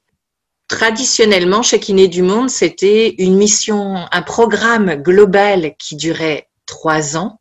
Traditionnellement, 0.68 1.62
chez 1.62 1.80
Kiné 1.80 2.08
du 2.08 2.24
Monde, 2.24 2.50
c'était 2.50 3.16
une 3.20 3.36
mission, 3.36 4.06
un 4.12 4.22
programme 4.24 4.96
global 4.96 5.76
qui 5.78 5.96
durait 5.96 6.48
trois 6.66 7.18
ans, 7.18 7.40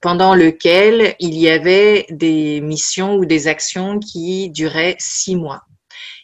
pendant 0.00 0.34
lequel 0.34 1.14
il 1.20 1.36
y 1.36 1.48
avait 1.48 2.06
des 2.10 2.60
missions 2.60 3.14
ou 3.14 3.26
des 3.26 3.46
actions 3.46 3.98
qui 3.98 4.50
duraient 4.50 4.96
six 4.98 5.36
mois. 5.36 5.67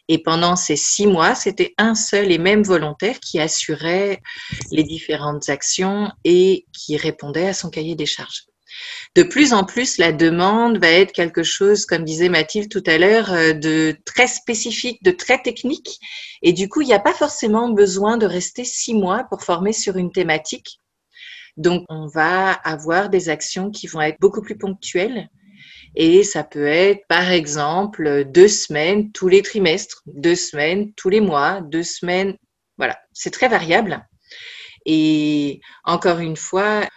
Et 0.08 0.22
pendant 0.22 0.56
ces 0.56 0.76
six 0.76 1.06
mois, 1.06 1.34
c'était 1.34 1.74
un 1.78 1.94
seul 1.94 2.30
et 2.30 2.38
même 2.38 2.62
volontaire 2.62 3.20
qui 3.20 3.40
assurait 3.40 4.20
les 4.70 4.82
différentes 4.82 5.48
actions 5.48 6.10
et 6.24 6.66
qui 6.72 6.96
répondait 6.96 7.48
à 7.48 7.54
son 7.54 7.70
cahier 7.70 7.94
des 7.94 8.06
charges. 8.06 8.44
De 9.14 9.22
plus 9.22 9.52
en 9.52 9.64
plus, 9.64 9.98
la 9.98 10.12
demande 10.12 10.78
va 10.78 10.88
être 10.88 11.12
quelque 11.12 11.42
chose, 11.42 11.86
comme 11.86 12.04
disait 12.04 12.28
Mathilde 12.28 12.70
tout 12.70 12.82
à 12.86 12.98
l'heure, 12.98 13.32
euh, 13.32 13.52
de 13.52 13.96
très 14.04 14.26
spécifique, 14.26 15.02
de 15.04 15.12
très 15.12 15.40
technique. 15.40 16.00
Et 16.42 16.52
du 16.52 16.68
coup, 16.68 16.80
il 16.80 16.86
n'y 16.86 16.94
a 16.94 17.00
pas 17.00 17.14
forcément 17.14 17.70
besoin 17.70 18.16
de 18.16 18.26
rester 18.26 18.64
six 18.64 18.94
mois 18.94 19.24
pour 19.30 19.42
former 19.42 19.72
sur 19.72 19.96
une 19.96 20.12
thématique. 20.12 20.80
Donc, 21.56 21.84
on 21.88 22.08
va 22.08 22.50
avoir 22.50 23.08
des 23.08 23.28
actions 23.28 23.70
qui 23.70 23.86
vont 23.86 24.00
être 24.00 24.18
beaucoup 24.20 24.42
plus 24.42 24.58
ponctuelles, 24.58 25.28
et 25.94 26.24
ça 26.24 26.42
peut 26.42 26.66
être, 26.66 27.06
par 27.08 27.30
exemple, 27.30 28.24
deux 28.24 28.48
semaines 28.48 29.12
tous 29.12 29.28
les 29.28 29.42
trimestres, 29.42 30.02
deux 30.06 30.34
semaines 30.34 30.92
tous 30.94 31.08
les 31.08 31.20
mois, 31.20 31.60
deux 31.60 31.82
semaines. 31.84 32.36
Voilà, 32.78 32.98
c'est 33.12 33.30
très 33.30 33.48
variable. 33.48 34.04
Et 34.86 35.60
encore 35.84 36.18
une 36.18 36.36
fois, 36.36 36.88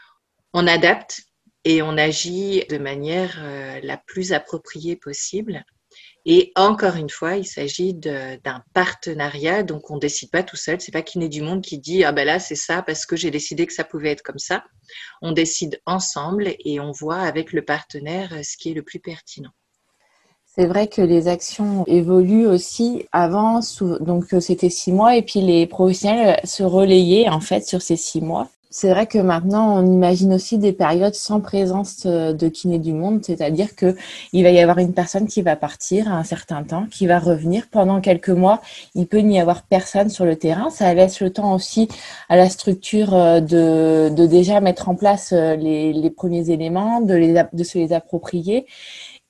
on 0.53 0.65
adapte 0.67 1.21
et 1.63 1.81
on 1.81 1.97
agit 1.97 2.63
de 2.69 2.77
manière 2.77 3.37
euh, 3.39 3.79
la 3.83 3.97
plus 3.97 4.33
appropriée 4.33 4.95
possible. 4.95 5.63
Et 6.29 6.51
encore 6.57 6.97
une 6.97 7.09
fois, 7.09 7.37
il 7.37 7.45
s'agit 7.45 7.93
d'un 7.93 8.61
partenariat, 8.73 9.63
donc 9.63 9.89
on 9.89 9.95
ne 9.95 10.01
décide 10.01 10.29
pas 10.29 10.43
tout 10.43 10.57
seul. 10.57 10.81
C'est 10.81 10.91
pas 10.91 11.01
Kiné 11.01 11.29
du 11.29 11.41
Monde 11.41 11.61
qui 11.61 11.79
dit 11.79 12.03
ah 12.03 12.11
ben 12.11 12.25
là 12.25 12.37
c'est 12.37 12.55
ça 12.55 12.81
parce 12.81 13.05
que 13.05 13.15
j'ai 13.15 13.31
décidé 13.31 13.65
que 13.65 13.73
ça 13.73 13.85
pouvait 13.85 14.11
être 14.11 14.23
comme 14.23 14.37
ça. 14.37 14.65
On 15.21 15.31
décide 15.31 15.81
ensemble 15.85 16.53
et 16.59 16.81
on 16.81 16.91
voit 16.91 17.21
avec 17.21 17.53
le 17.53 17.63
partenaire 17.63 18.33
ce 18.43 18.57
qui 18.57 18.71
est 18.71 18.73
le 18.73 18.83
plus 18.83 18.99
pertinent. 18.99 19.51
C'est 20.43 20.65
vrai 20.65 20.87
que 20.87 21.01
les 21.01 21.29
actions 21.29 21.85
évoluent 21.87 22.47
aussi. 22.47 23.05
Avant, 23.13 23.61
donc 24.01 24.25
c'était 24.41 24.69
six 24.69 24.91
mois, 24.91 25.15
et 25.15 25.21
puis 25.21 25.39
les 25.39 25.65
professionnels 25.65 26.41
se 26.43 26.63
relayaient 26.63 27.29
en 27.29 27.39
fait 27.39 27.65
sur 27.65 27.81
ces 27.81 27.95
six 27.95 28.19
mois. 28.19 28.49
C'est 28.69 28.89
vrai 28.89 29.07
que 29.07 29.17
maintenant, 29.17 29.77
on 29.77 29.85
imagine 29.85 30.33
aussi 30.33 30.57
des 30.57 30.73
périodes 30.73 31.15
sans 31.15 31.39
présence 31.39 32.03
euh, 32.05 32.33
de 32.33 32.49
kiné 32.49 32.79
du 32.79 32.91
monde, 32.91 33.23
c'est-à-dire 33.23 33.75
que 33.75 33.95
il 34.33 34.43
va 34.43 34.49
y 34.49 34.59
avoir 34.59 34.79
une 34.79 34.93
personne 34.93 35.27
qui 35.27 35.41
va 35.41 35.55
partir 35.55 36.11
à 36.11 36.17
un 36.17 36.25
certain 36.25 36.63
temps, 36.63 36.85
qui 36.91 37.07
va 37.07 37.17
revenir 37.17 37.67
pendant 37.71 38.01
quelques 38.01 38.29
mois. 38.29 38.61
Il 38.93 39.07
peut 39.07 39.19
n'y 39.19 39.39
avoir 39.39 39.63
personne 39.63 40.09
sur 40.09 40.25
le 40.25 40.35
terrain. 40.35 40.69
Ça 40.69 40.93
laisse 40.93 41.21
le 41.21 41.31
temps 41.31 41.53
aussi 41.55 41.87
à 42.27 42.35
la 42.35 42.49
structure 42.49 43.13
euh, 43.13 43.39
de, 43.39 44.25
déjà 44.27 44.59
mettre 44.59 44.89
en 44.89 44.95
place 44.95 45.31
euh, 45.31 45.55
les, 45.55 46.09
premiers 46.09 46.49
éléments, 46.49 46.99
de 46.99 47.63
se 47.63 47.77
les 47.77 47.93
approprier. 47.93 48.65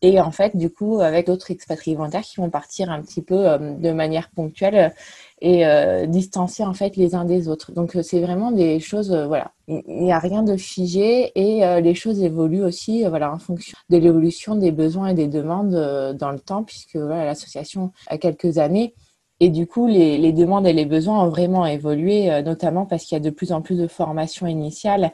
Et 0.02 0.20
en 0.20 0.32
fait, 0.32 0.56
du 0.56 0.70
coup, 0.70 1.00
avec 1.02 1.28
d'autres 1.28 1.52
expatriés 1.52 1.96
volontaires 1.96 2.22
qui 2.22 2.38
vont 2.38 2.50
partir 2.50 2.92
un 2.92 3.02
petit 3.02 3.22
peu 3.22 3.58
de 3.60 3.92
manière 3.92 4.30
ponctuelle 4.30 4.94
et 5.40 5.66
euh, 5.66 6.08
distancier 6.08 6.66
en 6.66 6.74
fait 6.74 6.96
les 6.96 7.14
uns 7.14 7.26
des 7.26 7.48
autres. 7.48 7.72
Donc 7.72 7.96
euh, 7.96 8.02
c'est 8.02 8.22
vraiment 8.22 8.52
des 8.52 8.80
choses, 8.80 9.12
euh, 9.12 9.28
voilà, 9.28 9.52
il 9.68 9.84
n'y 9.88 10.12
a 10.12 10.20
rien 10.20 10.44
de 10.44 10.58
figé 10.58 11.32
et 11.36 11.82
les 11.82 11.94
choses 11.94 12.22
évoluent 12.24 12.64
aussi, 12.64 13.04
voilà, 13.04 13.34
en 13.34 13.38
fonction 13.38 13.78
de 13.90 13.98
l'évolution 13.98 14.56
des 14.56 14.72
besoins 14.72 15.10
et 15.10 15.14
des 15.14 15.28
demandes 15.28 16.16
dans 16.18 16.32
le 16.32 16.40
temps, 16.40 16.64
puisque 16.64 16.94
l'association 16.94 17.92
a 18.08 18.18
quelques 18.18 18.60
années. 18.60 18.94
Et 19.42 19.50
du 19.50 19.68
coup, 19.68 19.86
les, 19.88 20.32
demandes 20.32 20.66
et 20.66 20.72
les 20.72 20.86
besoins 20.86 21.22
ont 21.22 21.30
vraiment 21.30 21.66
évolué, 21.66 22.42
notamment 22.44 22.86
parce 22.86 23.04
qu'il 23.04 23.18
y 23.18 23.22
a 23.22 23.24
de 23.24 23.30
plus 23.30 23.52
en 23.52 23.62
plus 23.62 23.78
de 23.78 23.88
formations 23.88 24.48
initiales 24.48 25.12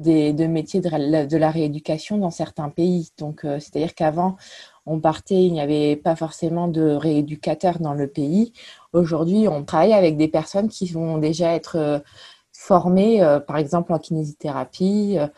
des, 0.00 0.32
de 0.32 0.46
métiers 0.46 0.80
de 0.80 0.88
la, 0.88 1.24
de 1.24 1.36
la 1.36 1.50
rééducation 1.52 2.18
dans 2.18 2.32
certains 2.32 2.70
pays. 2.70 3.10
Donc, 3.18 3.42
c'est-à-dire 3.42 3.94
qu'avant, 3.94 4.36
on 4.84 4.98
partait, 4.98 5.44
il 5.44 5.52
n'y 5.52 5.60
avait 5.60 5.96
pas 5.96 6.16
forcément 6.16 6.66
de 6.66 6.82
rééducateurs 6.82 7.78
dans 7.78 7.94
le 7.94 8.08
pays. 8.08 8.52
Aujourd'hui, 8.92 9.48
on 9.48 9.64
travaille 9.64 9.94
avec 9.94 10.18
des 10.18 10.28
personnes 10.28 10.68
qui 10.68 10.86
vont 10.92 11.16
déjà 11.16 11.54
être 11.54 11.76
euh, 11.76 11.98
formées, 12.52 13.22
euh, 13.22 13.40
par 13.40 13.56
exemple 13.56 13.92
en 13.92 13.98
kinésithérapie. 13.98 15.16
Euh, 15.18 15.28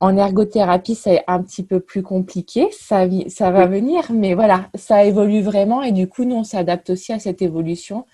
en 0.00 0.16
ergothérapie, 0.16 0.94
c'est 0.94 1.24
un 1.28 1.42
petit 1.42 1.62
peu 1.62 1.80
plus 1.80 2.02
compliqué, 2.02 2.68
ça, 2.72 3.04
ça 3.28 3.52
va 3.52 3.66
venir, 3.66 4.10
mais 4.10 4.34
voilà, 4.34 4.68
ça 4.74 5.04
évolue 5.04 5.42
vraiment 5.42 5.80
et 5.82 5.92
du 5.92 6.08
coup, 6.08 6.24
nous, 6.24 6.34
on 6.34 6.44
s'adapte 6.44 6.90
aussi 6.90 7.12
à 7.12 7.20
cette 7.20 7.40
évolution 7.40 8.04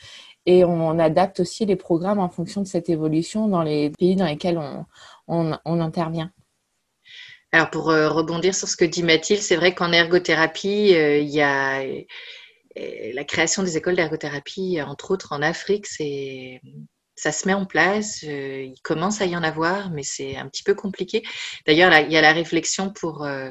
et 0.44 0.64
on 0.66 0.98
adapte 0.98 1.40
aussi 1.40 1.64
les 1.64 1.76
programmes 1.76 2.18
en 2.18 2.28
fonction 2.28 2.60
de 2.60 2.66
cette 2.66 2.90
évolution 2.90 3.48
dans 3.48 3.62
les 3.62 3.90
pays 3.98 4.16
dans 4.16 4.26
lesquels 4.26 4.60
on, 5.28 5.56
on 5.64 5.80
intervient. 5.80 6.30
Alors 7.52 7.70
pour 7.70 7.86
rebondir 7.86 8.54
sur 8.54 8.68
ce 8.68 8.76
que 8.76 8.84
dit 8.84 9.02
Mathilde, 9.02 9.40
c'est 9.40 9.56
vrai 9.56 9.74
qu'en 9.74 9.90
ergothérapie, 9.90 10.90
il 10.90 11.28
y 11.28 11.40
a 11.40 11.82
la 13.14 13.24
création 13.24 13.62
des 13.62 13.76
écoles 13.76 13.96
d'ergothérapie, 13.96 14.80
entre 14.82 15.10
autres 15.10 15.32
en 15.32 15.42
Afrique, 15.42 15.86
c'est 15.86 16.60
ça 17.18 17.32
se 17.32 17.46
met 17.48 17.54
en 17.54 17.66
place, 17.66 18.24
euh, 18.24 18.62
il 18.62 18.80
commence 18.82 19.20
à 19.20 19.26
y 19.26 19.36
en 19.36 19.42
avoir, 19.42 19.90
mais 19.90 20.04
c'est 20.04 20.36
un 20.36 20.48
petit 20.48 20.62
peu 20.62 20.74
compliqué. 20.74 21.24
D'ailleurs, 21.66 21.92
il 21.98 22.12
y 22.12 22.16
a 22.16 22.20
la 22.20 22.32
réflexion 22.32 22.92
pour 22.92 23.24
euh, 23.24 23.50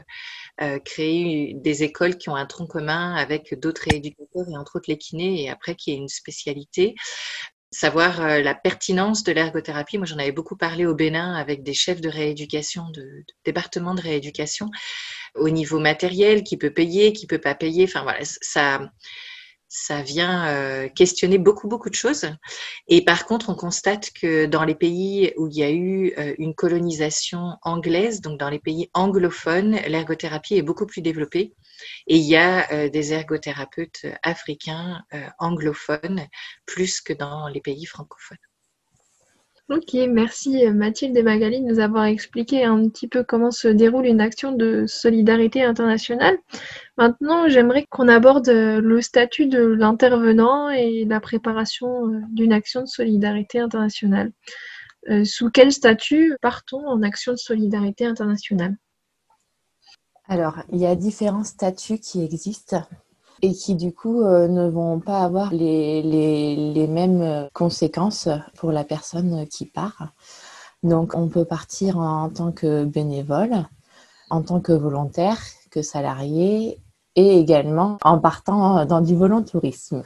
euh, 0.61 0.79
créer 0.79 1.53
des 1.55 1.83
écoles 1.83 2.17
qui 2.17 2.29
ont 2.29 2.35
un 2.35 2.45
tronc 2.45 2.67
commun 2.67 3.13
avec 3.15 3.59
d'autres 3.59 3.93
éducateurs 3.93 4.47
et 4.49 4.57
entre 4.57 4.77
autres 4.77 4.89
les 4.89 4.97
kinés, 4.97 5.43
et 5.43 5.49
après 5.49 5.75
qu'il 5.75 5.93
y 5.93 5.97
ait 5.97 5.99
une 5.99 6.07
spécialité. 6.07 6.95
Savoir 7.69 8.21
la 8.39 8.55
pertinence 8.55 9.23
de 9.23 9.33
l'ergothérapie. 9.33 9.97
Moi, 9.97 10.07
j'en 10.07 10.17
avais 10.17 10.31
beaucoup 10.31 10.55
parlé 10.55 10.85
au 10.85 10.95
Bénin 10.95 11.35
avec 11.35 11.63
des 11.63 11.73
chefs 11.73 11.99
de 11.99 12.07
rééducation, 12.07 12.89
de, 12.91 13.01
de 13.01 13.25
départements 13.43 13.93
de 13.93 13.99
rééducation 14.01 14.69
au 15.39 15.49
niveau 15.49 15.79
matériel, 15.79 16.43
qui 16.43 16.57
peut 16.57 16.73
payer, 16.73 17.13
qui 17.13 17.27
peut 17.27 17.39
pas 17.39 17.55
payer. 17.55 17.85
Enfin 17.85 18.03
voilà, 18.03 18.19
ça, 18.23 18.91
ça 19.69 20.01
vient 20.01 20.47
euh, 20.47 20.89
questionner 20.89 21.37
beaucoup 21.37 21.67
beaucoup 21.67 21.89
de 21.89 21.95
choses. 21.95 22.25
Et 22.87 23.03
par 23.03 23.25
contre, 23.25 23.49
on 23.49 23.55
constate 23.55 24.11
que 24.11 24.45
dans 24.45 24.63
les 24.63 24.75
pays 24.75 25.33
où 25.37 25.47
il 25.47 25.57
y 25.57 25.63
a 25.63 25.71
eu 25.71 26.13
euh, 26.17 26.33
une 26.37 26.55
colonisation 26.55 27.57
anglaise, 27.63 28.21
donc 28.21 28.39
dans 28.39 28.49
les 28.49 28.59
pays 28.59 28.89
anglophones, 28.93 29.75
l'ergothérapie 29.87 30.55
est 30.55 30.61
beaucoup 30.61 30.85
plus 30.85 31.01
développée. 31.01 31.53
Et 32.07 32.17
il 32.17 32.23
y 32.23 32.35
a 32.35 32.71
euh, 32.71 32.89
des 32.89 33.13
ergothérapeutes 33.13 34.05
africains 34.23 35.03
anglophones 35.39 36.27
plus 36.65 37.01
que 37.01 37.13
dans 37.13 37.47
les 37.47 37.61
pays 37.61 37.85
francophones. 37.85 38.37
Ok, 39.69 39.95
merci 40.09 40.65
euh, 40.65 40.73
Mathilde 40.73 41.17
et 41.17 41.23
Magali 41.23 41.59
de 41.59 41.65
nous 41.65 41.79
avoir 41.79 42.05
expliqué 42.05 42.63
un 42.63 42.87
petit 42.87 43.09
peu 43.09 43.25
comment 43.25 43.51
se 43.51 43.67
déroule 43.67 44.05
une 44.05 44.21
action 44.21 44.53
de 44.53 44.85
solidarité 44.87 45.61
internationale. 45.61 46.37
Maintenant, 46.97 47.49
j'aimerais 47.49 47.85
qu'on 47.89 48.07
aborde 48.07 48.47
euh, 48.47 48.79
le 48.79 49.01
statut 49.01 49.47
de 49.47 49.61
l'intervenant 49.61 50.69
et 50.69 51.03
la 51.03 51.19
préparation 51.19 52.07
euh, 52.07 52.21
d'une 52.29 52.53
action 52.53 52.81
de 52.83 52.87
solidarité 52.87 53.59
internationale. 53.59 54.31
sous 55.25 55.49
quel 55.51 55.73
statut 55.73 56.37
partons 56.41 56.87
en 56.87 57.01
action 57.01 57.33
de 57.33 57.37
solidarité 57.37 58.05
internationale? 58.05 58.77
Alors, 60.29 60.59
il 60.71 60.79
y 60.79 60.85
a 60.85 60.95
différents 60.95 61.43
statuts 61.43 61.99
qui 61.99 62.23
existent 62.23 62.83
et 63.41 63.53
qui 63.53 63.75
du 63.75 63.93
coup 63.93 64.21
euh, 64.21 64.47
ne 64.47 64.67
vont 64.69 64.99
pas 64.99 65.19
avoir 65.19 65.53
les, 65.53 66.01
les, 66.01 66.55
les, 66.73 66.87
mêmes 66.87 67.47
conséquences 67.53 68.29
pour 68.57 68.71
la 68.71 68.83
personne 68.83 69.47
qui 69.47 69.65
part. 69.65 70.13
Donc 70.83 71.13
on 71.15 71.27
peut 71.27 71.45
partir 71.45 71.97
en, 71.97 72.29
tant 72.29 72.51
que 72.51 72.85
bénévole, 72.85 73.65
en 74.29 74.41
tant 74.41 74.59
que 74.59 74.73
volontaire, 74.73 75.39
que 75.71 75.81
salarié 75.81 76.81
et 77.15 77.39
également 77.39 77.97
en 78.03 78.19
partant 78.19 78.85
dans 78.85 79.01
du 79.01 79.15
volontourisme. 79.15 80.03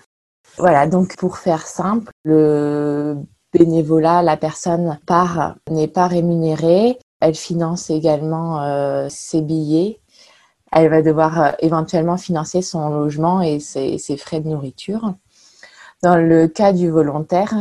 Voilà, 0.57 0.87
donc 0.87 1.15
pour 1.17 1.37
faire 1.37 1.65
simple, 1.65 2.11
le 2.23 3.17
bénévolat, 3.53 4.21
la 4.21 4.37
personne 4.37 4.99
part, 5.05 5.55
n'est 5.69 5.87
pas 5.87 6.07
rémunérée, 6.07 6.97
elle 7.19 7.35
finance 7.35 7.89
également 7.89 8.61
euh, 8.63 9.07
ses 9.09 9.41
billets 9.41 10.00
elle 10.71 10.89
va 10.89 11.01
devoir 11.01 11.41
euh, 11.41 11.51
éventuellement 11.59 12.17
financer 12.17 12.61
son 12.61 12.89
logement 12.89 13.41
et 13.41 13.59
ses, 13.59 14.17
frais 14.17 14.39
de 14.39 14.49
nourriture. 14.49 15.15
Dans 16.01 16.15
le 16.15 16.47
cas 16.47 16.73
du 16.73 16.89
volontaire, 16.89 17.53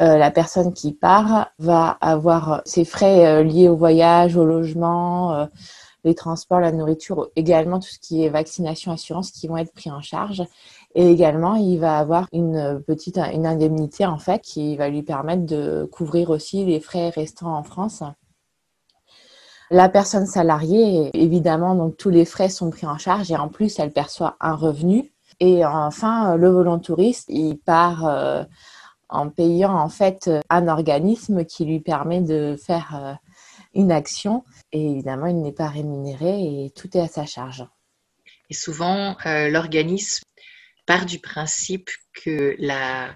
euh, 0.00 0.16
la 0.16 0.30
personne 0.30 0.72
qui 0.72 0.92
part 0.92 1.50
va 1.58 1.96
avoir 2.00 2.62
ses 2.64 2.84
frais 2.84 3.26
euh, 3.26 3.42
liés 3.42 3.68
au 3.68 3.76
voyage, 3.76 4.36
au 4.36 4.44
logement, 4.44 5.48
les 6.04 6.14
transports, 6.14 6.60
la 6.60 6.72
nourriture, 6.72 7.28
également 7.36 7.78
tout 7.78 7.88
ce 7.88 7.98
qui 7.98 8.24
est 8.24 8.28
vaccination, 8.28 8.92
assurance 8.92 9.30
qui 9.30 9.48
vont 9.48 9.56
être 9.56 9.72
pris 9.72 9.90
en 9.90 10.00
charge. 10.00 10.42
Et 10.94 11.10
également, 11.10 11.54
il 11.54 11.78
va 11.78 11.98
avoir 11.98 12.28
une 12.32 12.82
petite 12.86 13.18
une 13.18 13.46
indemnité 13.46 14.04
en 14.04 14.18
fait 14.18 14.42
qui 14.42 14.76
va 14.76 14.88
lui 14.88 15.02
permettre 15.02 15.46
de 15.46 15.88
couvrir 15.90 16.30
aussi 16.30 16.64
les 16.66 16.80
frais 16.80 17.08
restants 17.08 17.56
en 17.56 17.62
France 17.62 18.02
la 19.72 19.88
personne 19.88 20.26
salariée, 20.26 21.10
évidemment, 21.14 21.74
donc 21.74 21.96
tous 21.96 22.10
les 22.10 22.26
frais 22.26 22.50
sont 22.50 22.70
pris 22.70 22.86
en 22.86 22.98
charge 22.98 23.30
et 23.30 23.36
en 23.36 23.48
plus, 23.48 23.78
elle 23.78 23.90
perçoit 23.90 24.36
un 24.40 24.54
revenu. 24.54 25.10
Et 25.40 25.64
enfin, 25.64 26.36
le 26.36 26.50
volontouriste, 26.50 27.24
il 27.28 27.58
part 27.58 28.06
euh, 28.06 28.44
en 29.08 29.30
payant 29.30 29.74
en 29.74 29.88
fait 29.88 30.30
un 30.50 30.68
organisme 30.68 31.44
qui 31.46 31.64
lui 31.64 31.80
permet 31.80 32.20
de 32.20 32.56
faire 32.62 32.94
euh, 32.94 33.14
une 33.74 33.90
action. 33.90 34.44
Et 34.72 34.90
évidemment, 34.90 35.26
il 35.26 35.40
n'est 35.40 35.52
pas 35.52 35.68
rémunéré 35.68 36.64
et 36.64 36.70
tout 36.70 36.94
est 36.96 37.00
à 37.00 37.08
sa 37.08 37.24
charge. 37.24 37.64
Et 38.50 38.54
souvent, 38.54 39.16
euh, 39.24 39.48
l'organisme 39.48 40.22
part 40.84 41.06
du 41.06 41.18
principe 41.18 41.88
que 42.12 42.54
la, 42.58 43.08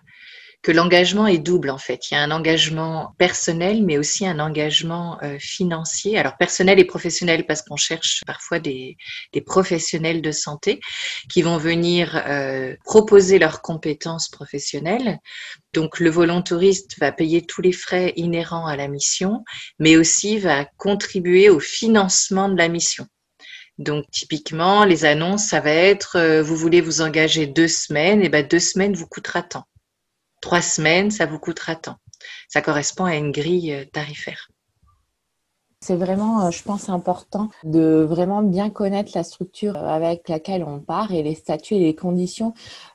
que 0.66 0.72
l'engagement 0.72 1.28
est 1.28 1.38
double 1.38 1.70
en 1.70 1.78
fait. 1.78 2.10
Il 2.10 2.14
y 2.14 2.16
a 2.16 2.22
un 2.22 2.32
engagement 2.32 3.14
personnel, 3.18 3.84
mais 3.84 3.98
aussi 3.98 4.26
un 4.26 4.40
engagement 4.40 5.16
euh, 5.22 5.38
financier. 5.38 6.18
Alors 6.18 6.36
personnel 6.36 6.80
et 6.80 6.84
professionnel 6.84 7.46
parce 7.46 7.62
qu'on 7.62 7.76
cherche 7.76 8.24
parfois 8.26 8.58
des, 8.58 8.96
des, 9.32 9.40
professionnels 9.42 10.22
de 10.22 10.32
santé 10.32 10.80
qui 11.32 11.42
vont 11.42 11.56
venir 11.56 12.20
euh, 12.26 12.74
proposer 12.84 13.38
leurs 13.38 13.62
compétences 13.62 14.28
professionnelles. 14.28 15.20
Donc 15.72 16.00
le 16.00 16.10
volontariste 16.10 16.98
va 16.98 17.12
payer 17.12 17.46
tous 17.46 17.62
les 17.62 17.70
frais 17.70 18.12
inhérents 18.16 18.66
à 18.66 18.74
la 18.74 18.88
mission, 18.88 19.44
mais 19.78 19.96
aussi 19.96 20.40
va 20.40 20.64
contribuer 20.78 21.48
au 21.48 21.60
financement 21.60 22.48
de 22.48 22.56
la 22.56 22.66
mission. 22.66 23.06
Donc 23.78 24.04
typiquement, 24.10 24.84
les 24.84 25.04
annonces, 25.04 25.44
ça 25.44 25.60
va 25.60 25.70
être, 25.70 26.16
euh, 26.16 26.42
vous 26.42 26.56
voulez 26.56 26.80
vous 26.80 27.02
engager 27.02 27.46
deux 27.46 27.68
semaines, 27.68 28.20
et 28.20 28.28
ben 28.28 28.44
deux 28.44 28.58
semaines 28.58 28.96
vous 28.96 29.06
coûtera 29.06 29.44
tant 29.44 29.64
trois 30.40 30.62
semaines, 30.62 31.10
ça 31.10 31.26
vous 31.26 31.38
coûtera 31.38 31.76
tant. 31.76 31.96
Ça 32.48 32.62
correspond 32.62 33.04
à 33.04 33.16
une 33.16 33.32
grille 33.32 33.72
euh, 33.72 33.84
tarifaire. 33.84 34.48
C'est 35.80 35.96
vraiment, 35.96 36.46
euh, 36.46 36.50
je 36.50 36.62
pense, 36.62 36.88
important 36.88 37.48
de 37.62 38.04
vraiment 38.08 38.42
bien 38.42 38.70
connaître 38.70 39.12
la 39.14 39.22
structure 39.22 39.76
euh, 39.76 39.88
avec 39.88 40.28
laquelle 40.28 40.64
on 40.64 40.80
part 40.80 41.12
et 41.12 41.22
les 41.22 41.34
statuts 41.34 41.74
et 41.74 41.80
les 41.80 41.94
conditions. 41.94 42.54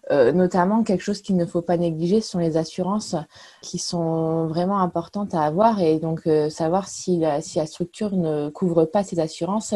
notamment, 0.09 0.83
quelque 0.83 1.03
chose 1.03 1.21
qu'il 1.21 1.37
ne 1.37 1.45
faut 1.45 1.61
pas 1.61 1.77
négliger 1.77 2.19
ce 2.19 2.31
sont 2.31 2.39
les 2.39 2.57
assurances 2.57 3.15
qui 3.61 3.77
sont 3.77 4.47
vraiment 4.47 4.79
importantes 4.79 5.33
à 5.33 5.43
avoir 5.43 5.79
et 5.79 5.99
donc 5.99 6.27
savoir 6.49 6.89
si 6.89 7.17
la, 7.17 7.39
si 7.41 7.59
la 7.59 7.65
structure 7.65 8.11
ne 8.17 8.49
couvre 8.49 8.83
pas 8.83 9.03
ces 9.05 9.21
assurances 9.21 9.73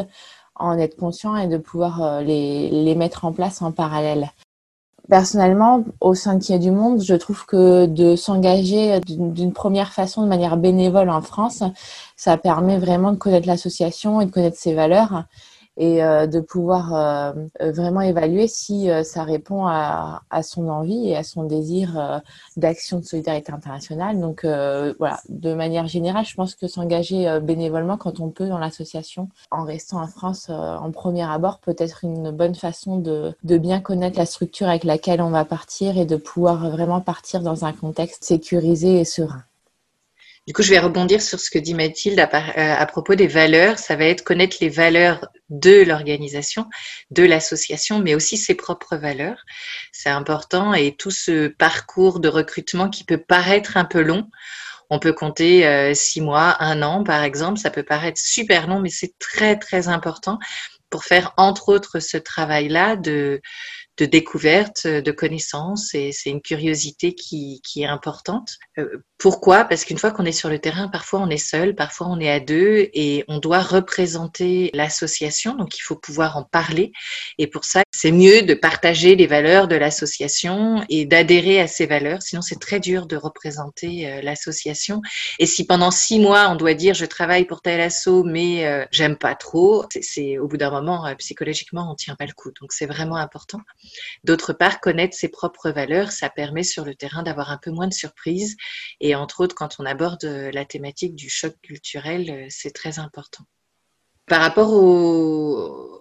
en 0.56 0.78
être 0.78 0.97
conscient 0.97 1.38
et 1.38 1.47
de 1.47 1.58
pouvoir 1.58 2.21
les, 2.21 2.69
les 2.69 2.95
mettre 2.95 3.23
en 3.23 3.32
place 3.32 3.62
en 3.62 3.71
parallèle. 3.71 4.30
Personnellement, 5.10 5.84
au 6.02 6.15
sein 6.15 6.36
de 6.36 6.58
du 6.58 6.72
Monde, 6.72 7.04
je 7.04 7.13
trouve 7.13 7.46
que 7.46 7.86
de 7.86 8.15
s'engager 8.15 9.00
d'une 9.02 9.54
première 9.54 9.94
façon, 9.94 10.24
de 10.24 10.28
manière 10.28 10.58
bénévole 10.58 11.10
en 11.10 11.22
France, 11.22 11.63
ça 12.15 12.38
permet 12.38 12.78
vraiment 12.80 13.12
de 13.12 13.18
connaître 13.18 13.48
l'association 13.48 14.20
et 14.22 14.26
de 14.26 14.32
connaître 14.32 14.58
ses 14.58 14.74
valeurs 14.74 15.26
et 15.78 16.04
euh, 16.04 16.26
de 16.26 16.40
pouvoir 16.40 16.94
euh, 16.94 17.72
vraiment 17.72 18.02
évaluer 18.02 18.48
si 18.48 18.90
euh, 18.90 19.04
ça 19.04 19.24
répond 19.24 19.66
à, 19.66 20.22
à, 20.30 20.42
son 20.42 20.70
envie 20.70 21.10
et 21.10 21.18
à 21.18 21.24
son 21.24 21.44
désir 21.44 22.22
d'action 22.56 23.00
de 23.00 23.06
solidarité 23.06 23.52
internationale. 23.52 24.20
Donc 24.20 24.46
voilà, 24.46 25.20
de 25.30 25.54
manière 25.54 25.88
générale, 25.88 26.26
je 26.26 26.36
pense 26.36 26.56
que 26.56 26.68
s'engager 26.68 27.40
bénévolement 27.42 27.98
quand 27.98 28.20
on 28.20 28.30
peut 28.30 28.48
dans 28.48 28.58
l'association, 28.58 29.30
en 29.52 29.64
restant 29.64 30.02
en 30.02 30.08
France 30.08 30.50
en 30.50 30.92
premier 30.92 31.24
abord, 31.24 31.60
peut 31.60 31.76
être 31.78 32.04
une 32.04 32.32
bonne 32.32 32.56
façon 32.56 32.98
de, 32.98 33.34
de 33.44 33.58
bien 33.58 33.80
connaître 33.80 34.18
la 34.18 34.26
structure 34.26 34.68
avec 34.68 34.84
laquelle 34.84 35.22
on 35.22 35.30
va 35.30 35.46
partir 35.46 35.98
et 35.98 36.06
de 36.06 36.16
pouvoir 36.16 36.70
vraiment 36.70 37.02
partir 37.02 37.42
dans 37.42 37.66
un 37.66 37.74
contexte 37.74 38.24
sécurisé 38.24 39.00
et 39.00 39.06
serein. 39.06 39.44
Du 40.48 40.54
coup, 40.54 40.62
je 40.62 40.70
vais 40.70 40.80
rebondir 40.80 41.24
sur 41.24 41.40
ce 41.40 41.50
que 41.50 41.58
dit 41.58 41.74
Mathilde 41.74 42.20
à, 42.20 42.80
à, 42.80 42.86
propos 42.86 43.16
des 43.16 43.26
valeurs. 43.26 43.80
Ça 43.80 43.96
va 43.96 44.06
être 44.06 44.24
connaître 44.24 44.58
les 44.62 44.70
valeurs 44.70 45.28
de 45.49 45.84
l'organisation, 45.84 46.67
de 47.12 47.23
l'association, 47.23 47.99
mais 47.99 48.15
aussi 48.15 48.38
ses 48.38 48.55
propres 48.55 48.95
valeurs. 48.97 49.43
C'est 49.91 50.10
important 50.10 50.73
et 50.73 50.95
tout 50.95 51.12
ce 51.12 51.47
parcours 51.47 52.19
de 52.19 52.29
recrutement 52.29 52.89
qui 52.89 53.03
peut 53.03 53.21
paraître 53.21 53.77
un 53.77 53.86
peu 53.86 54.01
long. 54.01 54.29
On 54.89 54.99
peut 54.99 55.13
compter 55.13 55.65
euh, 55.65 55.93
six 55.93 56.21
mois, 56.21 56.58
un 56.60 56.81
an, 56.81 57.03
par 57.03 57.23
exemple. 57.23 57.60
Ça 57.60 57.71
peut 57.71 57.84
paraître 57.84 58.21
super 58.21 58.67
long, 58.67 58.79
mais 58.79 58.89
c'est 58.89 59.17
très, 59.19 59.58
très 59.58 59.88
important 59.88 60.39
pour 60.89 61.03
faire, 61.03 61.34
entre 61.38 61.69
autres, 61.69 61.99
ce 61.99 62.17
travail-là 62.17 62.95
de, 62.95 63.41
de 63.97 64.05
découverte, 64.05 64.88
de 64.88 65.12
connaissances, 65.12 65.93
et 65.93 66.12
c'est 66.12 66.29
une 66.29 66.41
curiosité 66.41 67.13
qui, 67.13 67.62
qui 67.63 67.84
est 67.84 67.88
importante. 67.88 68.58
Euh, 68.77 69.03
pourquoi? 69.17 69.63
Parce 69.63 69.86
qu'une 69.86 69.97
fois 69.97 70.12
qu'on 70.12 70.25
est 70.25 70.34
sur 70.34 70.49
le 70.49 70.60
terrain, 70.60 70.89
parfois 70.89 71.21
on 71.21 71.29
est 71.29 71.38
seul, 71.38 71.75
parfois 71.75 72.08
on 72.08 72.19
est 72.19 72.29
à 72.29 72.41
deux, 72.41 72.89
et 72.93 73.23
on 73.29 73.39
doit 73.39 73.62
représenter 73.62 74.69
l'association, 74.73 75.55
donc 75.55 75.77
il 75.77 75.81
faut 75.81 75.95
pouvoir 75.95 76.36
en 76.36 76.43
parler. 76.43 76.91
Et 77.38 77.47
pour 77.47 77.63
ça, 77.63 77.84
c'est 77.91 78.12
mieux 78.12 78.41
de 78.41 78.53
partager 78.53 79.15
les 79.15 79.27
valeurs 79.27 79.69
de 79.69 79.75
l'association 79.75 80.84
et 80.89 81.05
d'adhérer 81.05 81.62
à 81.62 81.67
ces 81.67 81.86
valeurs, 81.86 82.21
sinon 82.21 82.41
c'est 82.41 82.60
très 82.60 82.81
dur 82.81 83.05
de 83.08 83.15
représenter 83.15 84.10
euh, 84.10 84.21
l'association. 84.21 85.01
Et 85.39 85.45
si 85.45 85.65
pendant 85.65 85.91
six 85.91 86.19
mois 86.19 86.49
on 86.49 86.55
doit 86.55 86.73
dire 86.73 86.93
je 86.93 87.05
travaille 87.05 87.45
pour 87.45 87.62
tel 87.62 87.79
asso, 87.79 88.23
mais 88.25 88.67
euh, 88.67 88.86
j'aime 88.91 89.17
pas 89.17 89.36
trop, 89.36 89.86
c'est 90.01 90.38
au 90.38 90.49
bout 90.49 90.58
d'un 90.58 90.71
moment 90.71 91.08
psychologiquement 91.17 91.89
on 91.89 91.95
tient 91.95 92.15
pas 92.15 92.25
le 92.25 92.34
coup. 92.34 92.51
Donc 92.60 92.73
c'est 92.73 92.86
vraiment 92.86 93.15
important. 93.15 93.60
D'autre 94.24 94.54
part, 94.54 94.80
connaître 94.80 95.15
ses 95.15 95.30
propres 95.30 95.69
valeurs, 95.71 96.12
ça 96.12 96.30
permet 96.30 96.63
sur 96.63 96.86
le 96.86 96.95
terrain 96.95 97.24
d'avoir 97.24 97.52
un 97.52 97.58
peu 97.58 97.71
moins 97.71 97.88
de 97.88 97.93
surprises. 97.93 98.56
Et 99.00 99.15
entre 99.15 99.41
autres, 99.41 99.56
quand 99.56 99.76
on 99.80 99.86
aborde 99.86 100.24
la 100.24 100.65
thématique 100.65 101.15
du 101.15 101.30
choc 101.30 101.56
culturel, 101.62 102.30
euh, 102.30 102.45
c'est 102.50 102.74
très 102.74 103.00
important. 103.00 103.43
Par 104.28 104.41
rapport 104.41 104.74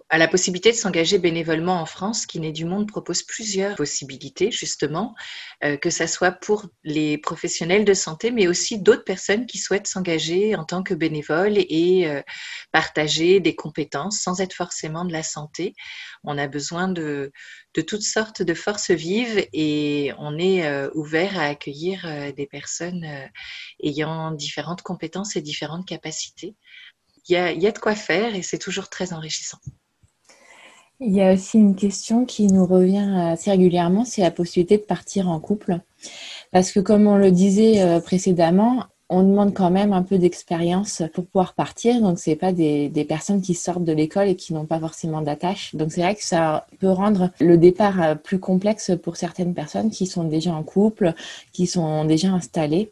à 0.09 0.19
la 0.19 0.27
possibilité 0.27 0.71
de 0.71 0.77
s'engager 0.77 1.17
bénévolement 1.17 1.81
en 1.81 1.87
France, 1.87 2.27
Kiné 2.27 2.51
du 2.51 2.65
Monde 2.65 2.87
propose 2.87 3.23
plusieurs 3.23 3.75
possibilités, 3.75 4.51
justement, 4.51 5.15
euh, 5.63 5.77
que 5.77 5.89
ce 5.89 6.05
soit 6.05 6.31
pour 6.31 6.67
les 6.83 7.17
professionnels 7.17 7.85
de 7.85 7.93
santé, 7.95 8.29
mais 8.29 8.47
aussi 8.47 8.79
d'autres 8.79 9.03
personnes 9.03 9.47
qui 9.47 9.57
souhaitent 9.57 9.87
s'engager 9.87 10.55
en 10.55 10.63
tant 10.63 10.83
que 10.83 10.93
bénévoles 10.93 11.57
et 11.57 12.07
euh, 12.07 12.21
partager 12.71 13.39
des 13.39 13.55
compétences 13.55 14.19
sans 14.19 14.41
être 14.41 14.53
forcément 14.53 15.05
de 15.05 15.11
la 15.11 15.23
santé. 15.23 15.73
On 16.23 16.37
a 16.37 16.47
besoin 16.47 16.87
de, 16.87 17.31
toutes 17.73 18.03
sortes 18.03 18.43
de 18.43 18.53
forces 18.53 18.91
vives 18.91 19.47
et 19.53 20.11
on 20.19 20.37
est 20.37 20.67
euh, 20.67 20.89
ouvert 20.93 21.39
à 21.39 21.45
accueillir 21.45 22.33
des 22.35 22.45
personnes 22.45 23.07
ayant 23.81 24.31
différentes 24.31 24.83
compétences 24.83 25.35
et 25.35 25.41
différentes 25.41 25.87
capacités 25.87 26.55
il 27.27 27.33
y 27.33 27.67
a, 27.67 27.71
de 27.71 27.79
quoi 27.79 27.95
faire 27.95 28.35
et 28.35 28.43
c'est 28.43 28.59
toujours 28.59 28.89
très 28.89 29.13
enrichissant. 29.13 29.57
Il 31.01 31.13
y 31.13 31.21
a 31.21 31.33
aussi 31.33 31.57
une 31.57 31.75
question 31.75 32.25
qui 32.25 32.47
nous 32.47 32.65
revient 32.65 33.11
assez 33.31 33.51
régulièrement, 33.51 34.05
c'est 34.05 34.21
la 34.21 34.31
possibilité 34.31 34.77
de 34.77 34.83
partir 34.83 35.29
en 35.29 35.39
couple. 35.39 35.79
Parce 36.51 36.71
que 36.71 36.79
comme 36.79 37.07
on 37.07 37.17
le 37.17 37.31
disait 37.31 37.81
euh, 37.81 37.99
précédemment, 37.99 38.85
on 39.09 39.23
demande 39.23 39.53
quand 39.53 39.69
même 39.69 39.93
un 39.93 40.01
peu 40.03 40.17
d'expérience 40.17 41.03
pour 41.13 41.25
pouvoir 41.25 41.53
partir. 41.53 42.01
Donc, 42.01 42.17
c'est 42.17 42.35
pas 42.35 42.51
des, 42.51 42.89
des, 42.89 43.05
personnes 43.05 43.41
qui 43.41 43.53
sortent 43.53 43.83
de 43.83 43.91
l'école 43.91 44.29
et 44.29 44.35
qui 44.35 44.53
n'ont 44.53 44.65
pas 44.65 44.79
forcément 44.79 45.21
d'attache. 45.21 45.75
Donc, 45.75 45.91
c'est 45.91 46.01
vrai 46.01 46.15
que 46.15 46.23
ça 46.23 46.65
peut 46.79 46.89
rendre 46.89 47.29
le 47.39 47.57
départ 47.57 48.01
euh, 48.01 48.15
plus 48.15 48.39
complexe 48.39 48.91
pour 49.03 49.17
certaines 49.17 49.53
personnes 49.53 49.91
qui 49.91 50.07
sont 50.07 50.23
déjà 50.23 50.53
en 50.53 50.63
couple, 50.63 51.13
qui 51.51 51.67
sont 51.67 52.05
déjà 52.05 52.29
installées. 52.29 52.91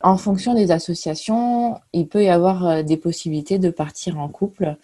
En 0.00 0.16
fonction 0.16 0.54
des 0.54 0.70
associations, 0.70 1.78
il 1.92 2.08
peut 2.08 2.24
y 2.24 2.28
avoir 2.28 2.66
euh, 2.66 2.82
des 2.82 2.96
possibilités 2.96 3.58
de 3.58 3.70
partir 3.70 4.18
en 4.18 4.28
couple. 4.28 4.76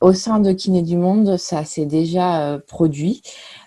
Au 0.00 0.12
sein 0.12 0.40
de 0.40 0.52
Kiné 0.52 0.82
du 0.82 0.96
Monde, 0.96 1.36
ça 1.36 1.64
s'est 1.64 1.86
déjà 1.86 2.42
euh, 2.42 2.58
produit 2.58 3.22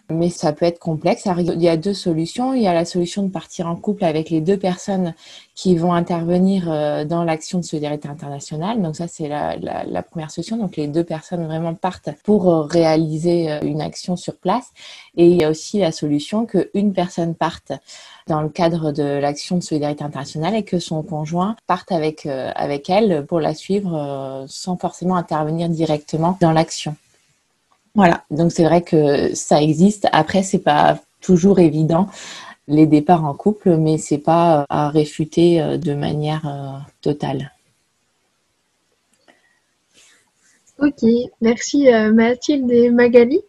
mais 0.10 0.30
ça 0.30 0.54
peut 0.54 0.66
être 0.66 0.80
complexe. 0.80 1.28
il 1.38 1.62
y 1.62 1.70
a 1.70 1.78
deux 1.78 1.94
solutions. 1.94 2.54
Il 2.54 2.62
y 2.62 2.68
a 2.68 2.74
la 2.74 2.86
solution 2.86 3.24
de 3.24 3.30
partir 3.30 3.68
en 3.68 3.76
couple 3.76 4.04
avec 4.04 4.30
les 4.30 4.42
deux 4.42 4.58
personnes 4.58 5.14
qui 5.56 5.76
vont 5.76 5.94
intervenir 5.94 6.72
euh, 6.72 7.06
dans 7.06 7.24
l'action 7.24 7.60
de 7.60 7.64
solidarité 7.64 8.08
internationale. 8.08 8.82
Donc 8.82 8.96
ça, 8.96 9.08
c'est 9.08 9.28
la, 9.28 10.04
première 10.04 10.32
solution. 10.32 10.58
Donc 10.58 10.78
les 10.78 10.88
deux 10.88 11.04
personnes 11.04 11.46
vraiment 11.46 11.76
partent 11.76 12.10
pour 12.24 12.50
euh, 12.50 12.62
réaliser 12.62 13.52
euh, 13.52 13.60
une 13.62 13.82
action 13.82 14.16
sur 14.16 14.36
place. 14.36 14.72
Et 15.16 15.28
il 15.28 15.40
y 15.40 15.44
a 15.44 15.50
aussi 15.50 15.80
la 15.80 15.92
solution 15.92 16.46
qu'une 16.46 16.94
personne 16.94 17.36
parte 17.36 17.72
dans 18.28 18.42
le 18.42 18.50
cadre 18.50 18.92
de 18.92 19.04
l'action 19.04 19.58
de 19.58 19.64
solidarité 19.64 20.04
internationale 20.04 20.56
et 20.56 20.64
que 20.64 20.80
son 20.80 21.04
conjoint 21.04 21.56
parte 21.68 21.92
avec 21.92 22.26
elle 22.90 23.26
pour 23.26 23.40
la 23.40 23.56
suivre 23.56 24.46
sans 24.48 24.78
forcément 24.78 25.16
intervenir 25.16 25.68
directement 25.68 26.38
dans 26.40 26.52
l'action. 26.52 26.96
Voilà, 27.96 28.24
donc 28.32 28.52
c'est 28.52 28.64
vrai 28.64 28.82
que 28.82 29.34
ça 29.36 29.62
existe. 29.62 30.08
Après, 30.12 30.44
c'est 30.44 30.60
pas 30.60 31.00
toujours 31.22 31.60
évident 31.60 32.08
les 32.70 32.86
départs 32.86 33.26
en 33.26 33.34
couple, 33.34 33.76
mais 33.78 33.98
c'est 33.98 34.20
pas 34.20 34.66
à 34.70 34.90
réfuter 34.90 35.62
euh, 35.62 35.78
de 35.78 35.94
manière 35.94 36.48
euh, 36.48 36.78
totale. 37.02 37.52
Ok, 40.78 41.04
merci 41.42 41.92
euh, 41.94 42.14
Mathilde 42.14 42.72
et 42.72 42.90
Magali. 42.90 43.42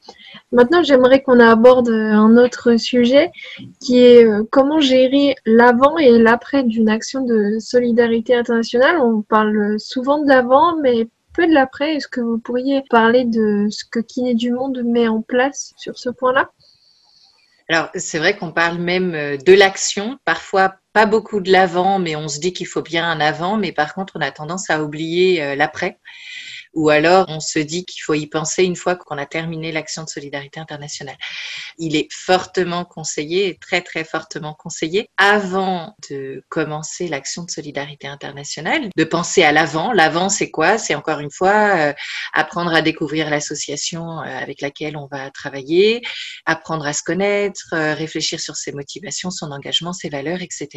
Maintenant, 0.51 0.83
j'aimerais 0.83 1.23
qu'on 1.23 1.39
aborde 1.39 1.89
un 1.89 2.37
autre 2.37 2.77
sujet 2.77 3.31
qui 3.79 3.99
est 3.99 4.27
comment 4.51 4.81
gérer 4.81 5.37
l'avant 5.47 5.97
et 5.97 6.19
l'après 6.19 6.65
d'une 6.65 6.89
action 6.89 7.25
de 7.25 7.59
solidarité 7.61 8.35
internationale. 8.35 8.97
On 9.01 9.23
parle 9.23 9.79
souvent 9.79 10.21
de 10.21 10.27
l'avant, 10.27 10.77
mais 10.83 11.07
de 11.47 11.55
l'après. 11.55 11.95
Est-ce 11.95 12.09
que 12.09 12.21
vous 12.21 12.39
pourriez 12.39 12.83
parler 12.91 13.25
de 13.25 13.69
ce 13.71 13.85
que 13.85 14.01
Kiné 14.01 14.35
du 14.35 14.53
Monde 14.53 14.83
met 14.85 15.09
en 15.09 15.23
place 15.23 15.73
sur 15.77 15.99
ce 15.99 16.11
point-là? 16.11 16.51
Alors, 17.69 17.89
c'est 17.95 18.19
vrai 18.19 18.37
qu'on 18.37 18.51
parle 18.51 18.79
même 18.79 19.15
euh, 19.15 19.37
de 19.37 19.53
l'action, 19.53 20.19
parfois 20.25 20.75
pas 20.93 21.07
beaucoup 21.07 21.41
de 21.41 21.53
l'avant, 21.53 22.01
mais 22.01 22.17
on 22.17 22.27
se 22.27 22.41
dit 22.41 22.53
qu'il 22.53 22.67
faut 22.67 22.83
bien 22.83 23.09
un 23.09 23.21
avant, 23.21 23.57
mais 23.57 23.71
par 23.71 23.95
contre, 23.95 24.15
on 24.17 24.21
a 24.21 24.33
tendance 24.33 24.71
à 24.71 24.83
oublier 24.83 25.41
euh, 25.41 25.55
l'après 25.55 25.99
ou 26.75 26.89
alors 26.89 27.27
on 27.29 27.41
se 27.41 27.59
dit 27.59 27.85
qu'il 27.85 28.03
faut 28.03 28.15
y 28.15 28.27
penser 28.27 28.65
une 28.65 28.77
fois 28.77 28.97
qu'on 28.97 29.19
a 29.19 29.27
terminé 29.27 29.73
l'action 29.73 30.05
de 30.05 30.09
solidarité 30.09 30.61
internationale. 30.61 31.17
Il 31.79 31.97
est 31.97 32.09
fortement 32.13 32.85
conseillé, 32.85 33.59
très 33.61 33.81
très 33.83 34.05
fortement 34.05 34.55
conseillé, 34.55 35.09
avant 35.17 35.97
de 36.09 36.45
commencer 36.49 37.09
l'action 37.09 37.45
de 37.45 37.51
solidarité 37.51 38.07
internationale, 38.07 38.89
de 38.97 39.05
penser 39.05 39.43
à 39.43 39.53
l'avant. 39.53 39.93
L'avant, 39.93 40.29
c'est 40.29 40.51
quoi? 40.51 40.79
C'est 40.79 40.95
encore 40.95 41.21
une 41.21 41.31
fois 41.31 41.77
euh, 41.77 41.93
apprendre 42.33 42.73
à 42.73 42.83
découvrir 42.83 43.31
l'association 43.31 44.21
euh, 44.21 44.25
avec 44.25 44.61
laquelle 44.61 44.97
on 44.97 45.07
va 45.07 45.31
travailler, 45.31 46.03
apprendre 46.47 46.87
à 46.87 46.93
se 46.93 47.03
connaître, 47.03 47.71
euh, 47.73 47.95
réfléchir 47.95 48.41
sur 48.41 48.57
ses 48.57 48.73
motivations, 48.73 49.31
son 49.31 49.51
engagement, 49.51 49.93
ses 49.93 50.09
valeurs, 50.09 50.43
etc. 50.43 50.69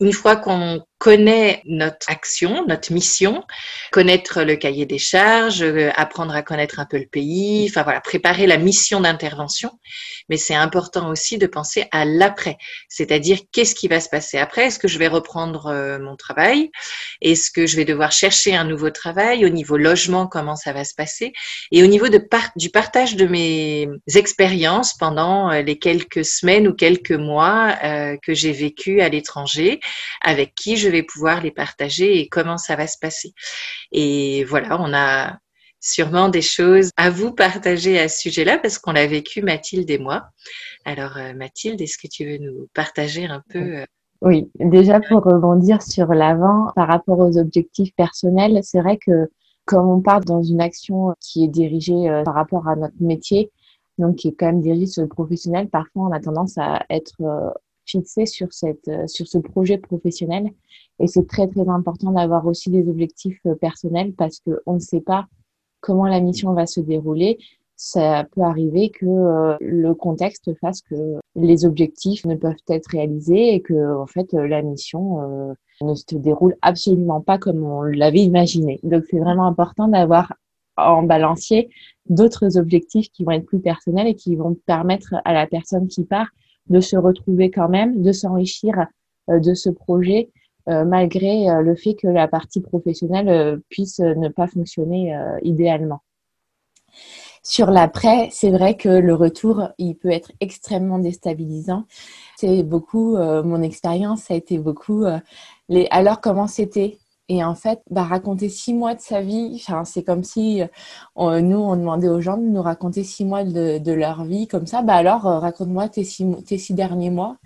Une 0.00 0.12
fois 0.12 0.36
qu'on 0.36 0.84
connaît 0.98 1.62
notre 1.66 2.10
action, 2.10 2.64
notre 2.66 2.92
mission, 2.92 3.44
connaître 3.92 4.42
le 4.42 4.56
cahier 4.56 4.86
des 4.86 4.95
charges, 4.98 5.62
euh, 5.62 5.90
apprendre 5.96 6.34
à 6.34 6.42
connaître 6.42 6.80
un 6.80 6.86
peu 6.86 6.98
le 6.98 7.06
pays, 7.06 7.66
enfin 7.68 7.82
voilà, 7.82 8.00
préparer 8.00 8.46
la 8.46 8.56
mission 8.56 9.00
d'intervention. 9.00 9.70
Mais 10.28 10.36
c'est 10.36 10.54
important 10.54 11.10
aussi 11.10 11.38
de 11.38 11.46
penser 11.46 11.86
à 11.92 12.04
l'après, 12.04 12.56
c'est-à-dire 12.88 13.38
qu'est-ce 13.52 13.74
qui 13.74 13.88
va 13.88 14.00
se 14.00 14.08
passer 14.08 14.38
après? 14.38 14.66
Est-ce 14.66 14.78
que 14.78 14.88
je 14.88 14.98
vais 14.98 15.08
reprendre 15.08 15.66
euh, 15.66 15.98
mon 15.98 16.16
travail? 16.16 16.70
Est-ce 17.20 17.50
que 17.50 17.66
je 17.66 17.76
vais 17.76 17.84
devoir 17.84 18.12
chercher 18.12 18.56
un 18.56 18.64
nouveau 18.64 18.90
travail? 18.90 19.44
Au 19.44 19.48
niveau 19.48 19.76
logement, 19.76 20.26
comment 20.26 20.56
ça 20.56 20.72
va 20.72 20.84
se 20.84 20.94
passer? 20.94 21.32
Et 21.70 21.82
au 21.82 21.86
niveau 21.86 22.06
du 22.08 22.70
partage 22.70 23.16
de 23.16 23.26
mes 23.26 23.88
expériences 24.14 24.94
pendant 24.94 25.50
euh, 25.50 25.62
les 25.62 25.78
quelques 25.78 26.24
semaines 26.24 26.68
ou 26.68 26.74
quelques 26.74 27.12
mois 27.12 27.74
que 28.22 28.34
j'ai 28.34 28.52
vécu 28.52 29.00
à 29.00 29.08
l'étranger, 29.08 29.80
avec 30.22 30.54
qui 30.54 30.76
je 30.76 30.88
vais 30.88 31.02
pouvoir 31.02 31.40
les 31.40 31.50
partager 31.50 32.18
et 32.18 32.28
comment 32.28 32.58
ça 32.58 32.76
va 32.76 32.86
se 32.86 32.98
passer. 32.98 33.32
Et 33.92 34.44
voilà, 34.44 34.78
on 34.86 34.94
a 34.94 35.38
sûrement 35.80 36.28
des 36.28 36.42
choses 36.42 36.90
à 36.96 37.10
vous 37.10 37.32
partager 37.32 37.98
à 37.98 38.08
ce 38.08 38.20
sujet-là 38.20 38.58
parce 38.58 38.78
qu'on 38.78 38.92
l'a 38.92 39.06
vécu 39.06 39.42
Mathilde 39.42 39.88
et 39.90 39.98
moi. 39.98 40.24
Alors 40.84 41.18
Mathilde, 41.36 41.80
est-ce 41.80 41.98
que 41.98 42.08
tu 42.08 42.24
veux 42.24 42.38
nous 42.38 42.68
partager 42.74 43.26
un 43.26 43.42
peu 43.50 43.84
Oui, 44.22 44.50
déjà 44.58 45.00
pour 45.00 45.22
rebondir 45.22 45.82
sur 45.82 46.08
l'avant, 46.08 46.72
par 46.74 46.88
rapport 46.88 47.18
aux 47.18 47.38
objectifs 47.38 47.94
personnels, 47.94 48.60
c'est 48.62 48.80
vrai 48.80 48.98
que 48.98 49.30
comme 49.64 49.88
on 49.88 50.00
part 50.00 50.20
dans 50.20 50.42
une 50.42 50.60
action 50.60 51.14
qui 51.20 51.44
est 51.44 51.48
dirigée 51.48 52.22
par 52.24 52.34
rapport 52.34 52.68
à 52.68 52.76
notre 52.76 52.94
métier, 53.00 53.50
donc 53.98 54.16
qui 54.16 54.28
est 54.28 54.32
quand 54.32 54.46
même 54.46 54.60
dirigée 54.60 54.86
sur 54.86 55.02
le 55.02 55.08
professionnel, 55.08 55.68
parfois 55.68 56.04
on 56.08 56.12
a 56.12 56.20
tendance 56.20 56.56
à 56.58 56.84
être 56.90 57.16
fixé 57.86 58.26
sur, 58.26 58.52
cette, 58.52 58.88
euh, 58.88 59.06
sur 59.06 59.26
ce 59.26 59.38
projet 59.38 59.78
professionnel. 59.78 60.50
Et 60.98 61.06
c'est 61.06 61.26
très, 61.26 61.46
très 61.46 61.68
important 61.68 62.12
d'avoir 62.12 62.46
aussi 62.46 62.70
des 62.70 62.88
objectifs 62.88 63.40
euh, 63.46 63.54
personnels 63.54 64.12
parce 64.12 64.40
qu'on 64.40 64.74
ne 64.74 64.78
sait 64.78 65.00
pas 65.00 65.26
comment 65.80 66.06
la 66.06 66.20
mission 66.20 66.52
va 66.52 66.66
se 66.66 66.80
dérouler. 66.80 67.38
Ça 67.76 68.26
peut 68.32 68.40
arriver 68.40 68.90
que 68.90 69.06
euh, 69.06 69.56
le 69.60 69.94
contexte 69.94 70.52
fasse 70.60 70.80
que 70.82 71.20
les 71.34 71.64
objectifs 71.64 72.24
ne 72.24 72.34
peuvent 72.34 72.54
être 72.68 72.88
réalisés 72.88 73.54
et 73.54 73.60
que, 73.60 73.96
en 73.96 74.06
fait, 74.06 74.32
la 74.32 74.62
mission 74.62 75.54
ne 75.82 75.94
se 75.94 76.16
déroule 76.16 76.56
absolument 76.62 77.20
pas 77.20 77.36
comme 77.36 77.62
on 77.62 77.82
l'avait 77.82 78.22
imaginé. 78.22 78.80
Donc, 78.82 79.04
c'est 79.10 79.18
vraiment 79.18 79.46
important 79.46 79.88
d'avoir 79.88 80.32
en 80.78 81.02
balancier 81.02 81.68
d'autres 82.08 82.56
objectifs 82.56 83.10
qui 83.10 83.24
vont 83.24 83.32
être 83.32 83.46
plus 83.46 83.60
personnels 83.60 84.06
et 84.06 84.14
qui 84.14 84.36
vont 84.36 84.56
permettre 84.66 85.14
à 85.24 85.34
la 85.34 85.46
personne 85.46 85.86
qui 85.88 86.04
part 86.04 86.28
de 86.68 86.80
se 86.80 86.96
retrouver 86.96 87.50
quand 87.50 87.68
même, 87.68 88.02
de 88.02 88.12
s'enrichir 88.12 88.86
euh, 89.30 89.40
de 89.40 89.54
ce 89.54 89.70
projet, 89.70 90.30
euh, 90.68 90.84
malgré 90.84 91.48
euh, 91.50 91.62
le 91.62 91.74
fait 91.74 91.94
que 91.94 92.08
la 92.08 92.28
partie 92.28 92.60
professionnelle 92.60 93.60
puisse 93.68 94.00
ne 94.00 94.28
pas 94.28 94.46
fonctionner 94.46 95.16
idéalement. 95.42 96.02
Sur 97.42 97.70
l'après, 97.70 98.28
c'est 98.32 98.50
vrai 98.50 98.76
que 98.76 98.88
le 98.88 99.14
retour, 99.14 99.68
il 99.78 99.94
peut 99.94 100.10
être 100.10 100.32
extrêmement 100.40 100.98
déstabilisant. 100.98 101.84
C'est 102.36 102.64
beaucoup, 102.64 103.16
mon 103.16 103.62
expérience, 103.62 104.30
a 104.32 104.34
été 104.34 104.58
beaucoup 104.58 105.04
les 105.68 105.86
alors 105.92 106.20
comment 106.20 106.48
c'était 106.48 106.98
et 107.28 107.42
en 107.42 107.54
fait, 107.56 107.82
bah, 107.90 108.04
raconter 108.04 108.48
six 108.48 108.72
mois 108.72 108.94
de 108.94 109.00
sa 109.00 109.20
vie, 109.20 109.64
c'est 109.84 110.04
comme 110.04 110.22
si 110.22 110.62
euh, 110.62 111.40
nous, 111.40 111.58
on 111.58 111.76
demandait 111.76 112.08
aux 112.08 112.20
gens 112.20 112.36
de 112.36 112.44
nous 112.44 112.62
raconter 112.62 113.02
six 113.02 113.24
mois 113.24 113.42
de, 113.44 113.92
leur 113.92 114.24
vie 114.24 114.46
comme 114.46 114.66
ça. 114.66 114.82
Bah 114.82 114.94
alors, 114.94 115.26
euh, 115.26 115.38
raconte-moi 115.40 115.88
tes 115.88 116.04
six, 116.04 116.24
tes 116.46 116.58
six 116.58 116.74
derniers 116.74 117.10
mois. 117.10 117.36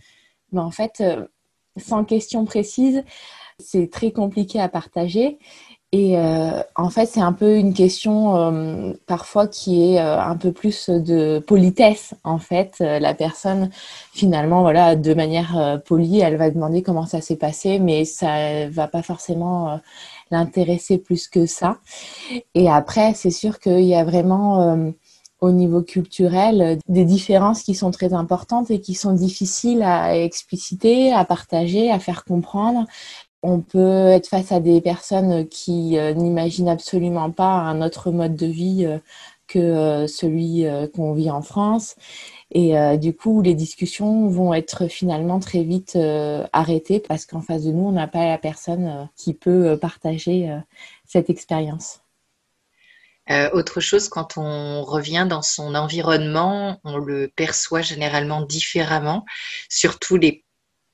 Mais 0.53 0.61
en 0.61 0.71
fait, 0.71 1.01
euh, 1.01 1.27
sans 1.79 2.05
question 2.05 2.45
précise, 2.45 3.05
c'est 3.59 3.91
très 3.91 4.13
compliqué 4.13 4.61
à 4.61 4.69
partager. 4.69 5.39
Et 5.93 6.17
euh, 6.17 6.63
en 6.77 6.89
fait, 6.89 7.07
c'est 7.07 7.21
un 7.21 7.33
peu 7.33 7.57
une 7.57 7.75
question 7.75 8.37
euh, 8.37 8.93
parfois 9.07 9.49
qui 9.49 9.95
est 9.95 10.01
euh, 10.01 10.21
un 10.21 10.37
peu 10.37 10.53
plus 10.53 10.89
de 10.89 11.41
politesse. 11.41 12.15
En 12.23 12.39
fait, 12.39 12.79
la 12.79 13.13
personne, 13.13 13.71
finalement, 14.13 14.63
voilà, 14.63 14.95
de 14.95 15.15
manière 15.15 15.81
polie, 15.85 16.21
elle 16.21 16.37
va 16.37 16.51
demander 16.51 16.83
comment 16.83 17.07
ça 17.07 17.21
s'est 17.21 17.37
passé, 17.37 17.81
mais 17.81 18.05
ça 18.05 18.69
va 18.69 18.87
pas 18.87 19.03
forcément 19.03 19.81
l'intéresser 20.31 20.99
plus 20.99 21.27
que 21.27 21.47
ça. 21.47 21.79
Et 22.55 22.71
après, 22.71 23.15
c'est 23.15 23.31
sûr 23.31 23.59
qu'il 23.59 23.81
y 23.81 23.97
a 23.97 24.05
vraiment 24.05 24.93
au 25.41 25.51
niveau 25.53 25.83
culturel 25.83 26.79
des 26.89 27.05
différences 27.05 27.63
qui 27.63 27.75
sont 27.75 27.91
très 27.91 28.13
importantes 28.13 28.71
et 28.71 28.81
qui 28.81 28.95
sont 28.95 29.13
difficiles 29.13 29.83
à 29.83 30.17
expliciter, 30.17 31.13
à 31.13 31.25
partager, 31.25 31.91
à 31.91 31.99
faire 31.99 32.25
comprendre. 32.25 32.87
On 33.43 33.63
peut 33.63 34.09
être 34.09 34.29
face 34.29 34.53
à 34.53 34.61
des 34.61 34.83
personnes 34.83 35.49
qui 35.49 35.99
euh, 35.99 36.13
n'imaginent 36.13 36.69
absolument 36.69 37.31
pas 37.31 37.45
un 37.47 37.81
autre 37.81 38.11
mode 38.11 38.37
de 38.37 38.47
vie 38.47 38.85
euh, 38.85 38.99
que 39.47 39.59
euh, 39.59 40.07
celui 40.07 40.65
qu'on 40.95 41.15
vit 41.15 41.31
en 41.31 41.43
France. 41.43 41.97
Et 42.53 42.75
du 42.99 43.15
coup, 43.15 43.43
les 43.43 43.55
discussions 43.55 44.29
vont 44.29 44.53
être 44.55 44.89
finalement 44.89 45.39
très 45.39 45.63
vite 45.63 45.97
arrêtées 46.53 46.99
parce 46.99 47.25
qu'en 47.25 47.41
face 47.41 47.63
de 47.63 47.71
nous, 47.71 47.87
on 47.87 47.93
n'a 47.93 48.09
pas 48.09 48.27
la 48.27 48.39
personne 48.39 49.09
qui 49.17 49.35
peut 49.35 49.79
partager 49.81 50.53
cette 51.07 51.31
expérience. 51.31 52.01
autre 53.53 53.81
chose, 53.81 54.09
quand 54.09 54.37
on 54.37 54.83
revient 54.83 55.27
dans 55.31 55.43
son 55.43 55.77
environnement, 55.77 56.81
on 56.83 56.99
le 56.99 57.29
perçoit 57.29 57.83
généralement 57.83 58.43
différemment, 58.43 59.25
surtout 59.69 60.17
les 60.17 60.45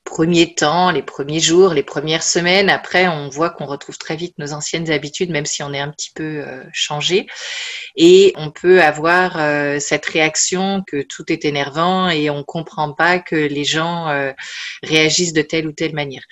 premiers 0.07 0.55
temps, 0.55 0.91
les 0.91 1.03
premiers 1.03 1.41
jours, 1.41 1.75
les 1.75 1.83
premières 1.83 2.23
semaines. 2.23 2.71
Après, 2.71 3.09
on 3.09 3.29
voit 3.29 3.51
qu'on 3.51 3.67
retrouve 3.67 3.99
très 3.99 4.17
vite 4.17 4.39
nos 4.39 4.55
anciennes 4.55 4.91
habitudes, 4.91 5.31
même 5.31 5.45
si 5.45 5.63
on 5.63 5.75
est 5.75 5.81
un 5.81 5.91
petit 5.91 6.13
peu 6.15 6.23
euh, 6.47 6.65
changé. 6.73 7.27
Et 7.97 8.33
on 8.37 8.51
peut 8.51 8.81
avoir 8.81 9.37
euh, 9.37 9.79
cette 9.81 10.07
réaction 10.07 10.83
que 10.87 11.03
tout 11.03 11.31
est 11.31 11.45
énervant 11.45 12.09
et 12.09 12.31
on 12.31 12.45
comprend 12.45 12.95
pas 12.95 13.19
que 13.19 13.37
les 13.37 13.65
gens 13.65 14.09
euh, 14.09 14.33
réagissent 14.83 15.35
de 15.35 15.43
telle 15.43 15.67
ou 15.67 15.73
telle 15.73 15.93
manière. 15.93 16.23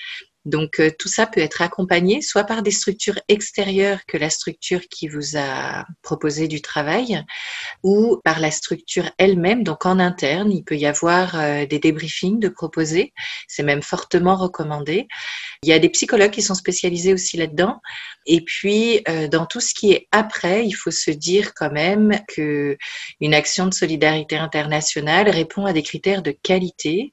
Donc 0.45 0.79
euh, 0.79 0.91
tout 0.99 1.09
ça 1.09 1.27
peut 1.27 1.41
être 1.41 1.63
accompagné 1.63 2.21
soit 2.21 2.45
par 2.45 2.63
des 2.63 2.71
structures 2.71 3.19
extérieures 3.29 4.05
que 4.07 4.19
la 4.19 4.31
structure 4.31 4.81
qui 4.91 5.09
vous 5.09 5.37
a 5.37 5.87
proposé 6.03 6.49
du 6.49 6.61
travail, 6.61 7.25
ou 7.83 8.21
par 8.25 8.41
la 8.41 8.51
structure 8.51 9.11
elle-même. 9.19 9.63
Donc 9.63 9.87
en 9.87 9.99
interne, 9.99 10.53
il 10.53 10.63
peut 10.63 10.77
y 10.77 10.87
avoir 10.87 11.39
euh, 11.39 11.67
des 11.67 11.79
débriefings 11.79 12.41
de 12.41 12.49
proposer. 12.49 13.13
C'est 13.49 13.63
même 13.63 13.83
fortement 13.83 14.37
recommandé. 14.37 15.09
Il 15.63 15.69
y 15.69 15.73
a 15.73 15.79
des 15.79 15.89
psychologues 15.89 16.33
qui 16.33 16.43
sont 16.43 16.55
spécialisés 16.55 17.15
aussi 17.15 17.37
là-dedans. 17.37 17.81
Et 18.27 18.41
puis 18.43 19.03
euh, 19.09 19.29
dans 19.29 19.47
tout 19.47 19.61
ce 19.61 19.75
qui 19.75 19.93
est 19.93 20.09
après, 20.11 20.67
il 20.67 20.73
faut 20.73 20.91
se 20.91 21.11
dire 21.11 21.55
quand 21.55 21.71
même 21.71 22.19
que 22.29 22.77
une 23.21 23.35
action 23.35 23.67
de 23.67 23.75
solidarité 23.75 24.37
internationale 24.37 25.29
répond 25.29 25.67
à 25.67 25.73
des 25.73 25.83
critères 25.83 26.23
de 26.23 26.31
qualité 26.31 27.13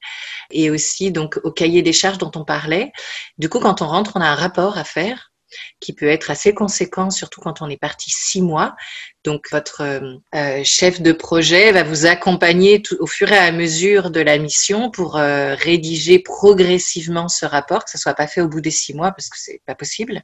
et 0.52 0.70
aussi 0.70 1.12
donc 1.12 1.40
au 1.44 1.52
cahier 1.52 1.82
des 1.82 1.94
charges 1.94 2.18
dont 2.18 2.32
on 2.36 2.46
parlait. 2.46 2.92
Du 3.38 3.50
coup, 3.50 3.60
quand 3.60 3.82
on 3.82 3.88
rentre, 3.88 4.14
on 4.16 4.22
a 4.22 4.28
un 4.28 4.36
rapport 4.36 4.78
à 4.78 4.84
faire 4.84 5.32
qui 5.80 5.94
peut 5.94 6.08
être 6.08 6.32
assez 6.32 6.54
conséquent, 6.54 7.10
surtout 7.10 7.42
quand 7.42 7.62
on 7.62 7.70
est 7.70 7.78
parti 7.78 8.10
six 8.10 8.42
mois. 8.42 8.76
Donc, 9.24 9.46
votre 9.52 9.82
euh, 9.82 10.16
euh, 10.34 10.64
chef 10.64 11.00
de 11.00 11.12
projet 11.12 11.72
va 11.72 11.84
vous 11.84 12.08
accompagner 12.08 12.82
au 13.00 13.06
fur 13.06 13.32
et 13.32 13.38
à 13.38 13.52
mesure 13.52 14.10
de 14.10 14.20
la 14.20 14.40
mission 14.40 14.90
pour 14.90 15.18
euh, 15.18 15.54
rédiger 15.54 16.18
progressivement 16.18 17.28
ce 17.28 17.46
rapport, 17.46 17.86
que 17.86 17.92
ce 17.92 18.00
soit 18.00 18.16
pas 18.16 18.26
fait 18.26 18.42
au 18.42 18.48
bout 18.48 18.62
des 18.62 18.72
six 18.72 18.96
mois 18.96 19.12
parce 19.12 19.30
que 19.30 19.38
c'est 19.38 19.62
pas 19.68 19.76
possible. 19.76 20.24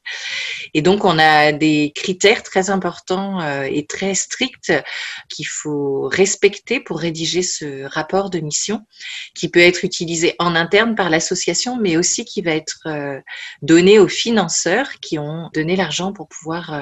Et 0.74 0.82
donc, 0.82 1.06
on 1.06 1.20
a 1.20 1.52
des 1.52 1.92
critères 1.94 2.42
très 2.42 2.72
importants 2.72 3.40
et 3.66 3.86
très 3.86 4.16
stricts 4.16 4.74
qu'il 5.30 5.48
faut 5.48 6.08
respecter 6.08 6.80
pour 6.80 7.00
rédiger 7.00 7.44
ce 7.44 7.84
rapport 7.84 8.32
de 8.32 8.40
mission, 8.40 8.82
qui 9.36 9.50
peut 9.50 9.60
être 9.60 9.84
utilisé 9.84 10.36
en 10.40 10.56
interne 10.56 10.96
par 10.96 11.10
l'association, 11.10 11.78
mais 11.80 11.98
aussi 11.98 12.26
qui 12.26 12.42
va 12.42 12.52
être 12.52 12.88
donné 13.62 14.00
aux 14.00 14.08
financeurs 14.08 15.00
qui 15.02 15.20
ont 15.20 15.50
donné 15.54 15.76
l'argent 15.76 16.14
pour 16.14 16.28
pouvoir 16.28 16.82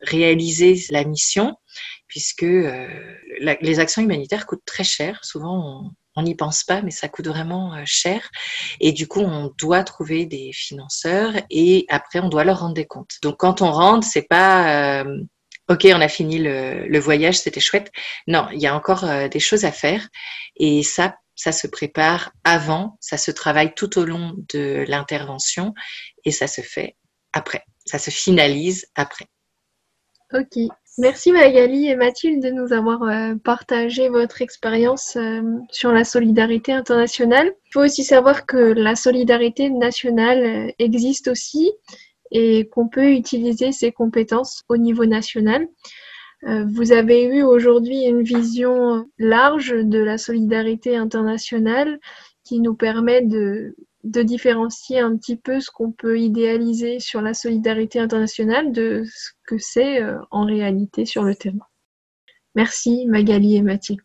réaliser 0.00 0.80
la 0.90 1.04
mission 1.04 1.31
puisque 2.06 2.42
euh, 2.42 2.88
les 3.40 3.78
actions 3.78 4.02
humanitaires 4.02 4.46
coûtent 4.46 4.64
très 4.66 4.84
cher. 4.84 5.24
Souvent, 5.24 5.90
on 6.14 6.22
n'y 6.22 6.34
pense 6.34 6.64
pas, 6.64 6.82
mais 6.82 6.90
ça 6.90 7.08
coûte 7.08 7.26
vraiment 7.26 7.74
euh, 7.74 7.82
cher. 7.84 8.28
Et 8.80 8.92
du 8.92 9.06
coup, 9.06 9.20
on 9.20 9.52
doit 9.58 9.84
trouver 9.84 10.26
des 10.26 10.52
financeurs 10.52 11.32
et 11.50 11.86
après, 11.88 12.20
on 12.20 12.28
doit 12.28 12.44
leur 12.44 12.60
rendre 12.60 12.74
des 12.74 12.86
comptes. 12.86 13.16
Donc, 13.22 13.36
quand 13.38 13.62
on 13.62 13.70
rentre, 13.70 14.06
c'est 14.06 14.28
pas 14.28 15.02
euh, 15.02 15.22
OK, 15.68 15.86
on 15.86 16.00
a 16.00 16.08
fini 16.08 16.38
le, 16.38 16.98
voyage, 16.98 17.38
c'était 17.38 17.60
chouette. 17.60 17.90
Non, 18.26 18.48
il 18.52 18.60
y 18.60 18.66
a 18.66 18.74
encore 18.74 19.06
des 19.30 19.40
choses 19.40 19.64
à 19.64 19.72
faire. 19.72 20.06
Et 20.56 20.82
ça, 20.82 21.16
ça 21.34 21.52
se 21.52 21.66
prépare 21.66 22.32
avant, 22.44 22.98
ça 23.00 23.16
se 23.16 23.30
travaille 23.30 23.74
tout 23.74 23.98
au 23.98 24.04
long 24.04 24.34
de 24.52 24.84
l'intervention 24.86 25.72
et 26.24 26.30
ça 26.30 26.46
se 26.46 26.60
fait 26.60 26.96
après. 27.32 27.64
Ça 27.86 27.98
se 27.98 28.10
finalise 28.10 28.86
après. 28.94 29.26
Ok, 30.32 30.56
Merci 30.98 31.32
Magali 31.32 31.86
et 31.86 31.96
Mathilde 31.96 32.42
de 32.42 32.50
nous 32.50 32.74
avoir 32.74 33.02
euh, 33.04 33.34
partagé 33.42 34.10
votre 34.10 34.42
expérience 34.42 35.16
euh, 35.16 35.40
sur 35.70 35.90
la 35.90 36.04
solidarité 36.04 36.74
internationale. 36.74 37.50
Il 37.68 37.72
faut 37.72 37.80
aussi 37.80 38.04
savoir 38.04 38.44
que 38.44 38.58
la 38.58 38.94
solidarité 38.94 39.70
nationale 39.70 40.44
euh, 40.44 40.72
existe 40.78 41.28
aussi 41.28 41.72
et 42.30 42.68
qu'on 42.68 42.88
peut 42.88 43.12
utiliser 43.12 43.72
ses 43.72 43.90
compétences 43.90 44.64
au 44.68 44.76
niveau 44.76 45.04
national. 45.06 45.66
Vous 46.44 46.90
avez 46.90 47.22
eu 47.22 47.44
aujourd'hui 47.44 48.02
une 48.02 48.22
vision 48.22 49.06
large 49.16 49.76
de 49.76 50.00
la 50.00 50.18
solidarité 50.18 50.96
internationale 50.96 52.00
qui 52.42 52.58
nous 52.58 52.74
permet 52.74 53.22
de 53.22 53.76
de 54.04 54.22
différencier 54.22 54.98
un 54.98 55.16
petit 55.16 55.36
peu 55.36 55.60
ce 55.60 55.70
qu'on 55.70 55.92
peut 55.92 56.18
idéaliser 56.18 56.98
sur 56.98 57.20
la 57.20 57.34
solidarité 57.34 58.00
internationale 58.00 58.72
de 58.72 59.04
ce 59.06 59.30
que 59.46 59.58
c'est 59.58 60.02
euh, 60.02 60.18
en 60.30 60.44
réalité 60.44 61.04
sur 61.04 61.22
le 61.22 61.34
terrain. 61.34 61.66
Merci 62.54 63.06
Magali 63.06 63.56
et 63.56 63.62
Mathilde. 63.62 64.00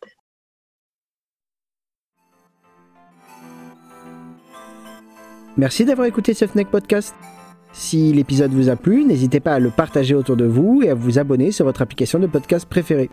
Merci 5.56 5.84
d'avoir 5.84 6.06
écouté 6.06 6.34
ce 6.34 6.46
FNEC 6.46 6.70
Podcast. 6.70 7.16
Si 7.72 8.12
l'épisode 8.12 8.52
vous 8.52 8.68
a 8.68 8.76
plu, 8.76 9.04
n'hésitez 9.04 9.40
pas 9.40 9.54
à 9.54 9.58
le 9.58 9.70
partager 9.70 10.14
autour 10.14 10.36
de 10.36 10.44
vous 10.44 10.82
et 10.84 10.90
à 10.90 10.94
vous 10.94 11.18
abonner 11.18 11.50
sur 11.50 11.64
votre 11.64 11.82
application 11.82 12.20
de 12.20 12.28
podcast 12.28 12.66
préférée. 12.68 13.10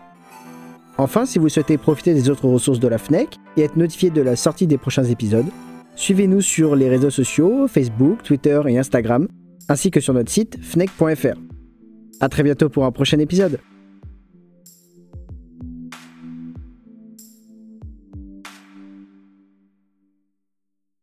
Enfin, 0.97 1.25
si 1.25 1.39
vous 1.39 1.49
souhaitez 1.49 1.77
profiter 1.77 2.13
des 2.13 2.29
autres 2.29 2.47
ressources 2.47 2.79
de 2.79 2.87
la 2.87 2.99
FNEC 2.99 3.37
et 3.57 3.63
être 3.63 3.75
notifié 3.75 4.11
de 4.11 4.21
la 4.21 4.35
sortie 4.35 4.67
des 4.67 4.77
prochains 4.77 5.03
épisodes, 5.03 5.47
suivez-nous 5.95 6.41
sur 6.41 6.75
les 6.75 6.89
réseaux 6.89 7.09
sociaux, 7.09 7.67
Facebook, 7.67 8.23
Twitter 8.23 8.61
et 8.67 8.77
Instagram, 8.77 9.27
ainsi 9.69 9.91
que 9.91 9.99
sur 9.99 10.13
notre 10.13 10.31
site 10.31 10.57
fnec.fr. 10.61 11.37
À 12.19 12.29
très 12.29 12.43
bientôt 12.43 12.69
pour 12.69 12.85
un 12.85 12.91
prochain 12.91 13.19
épisode. 13.19 13.59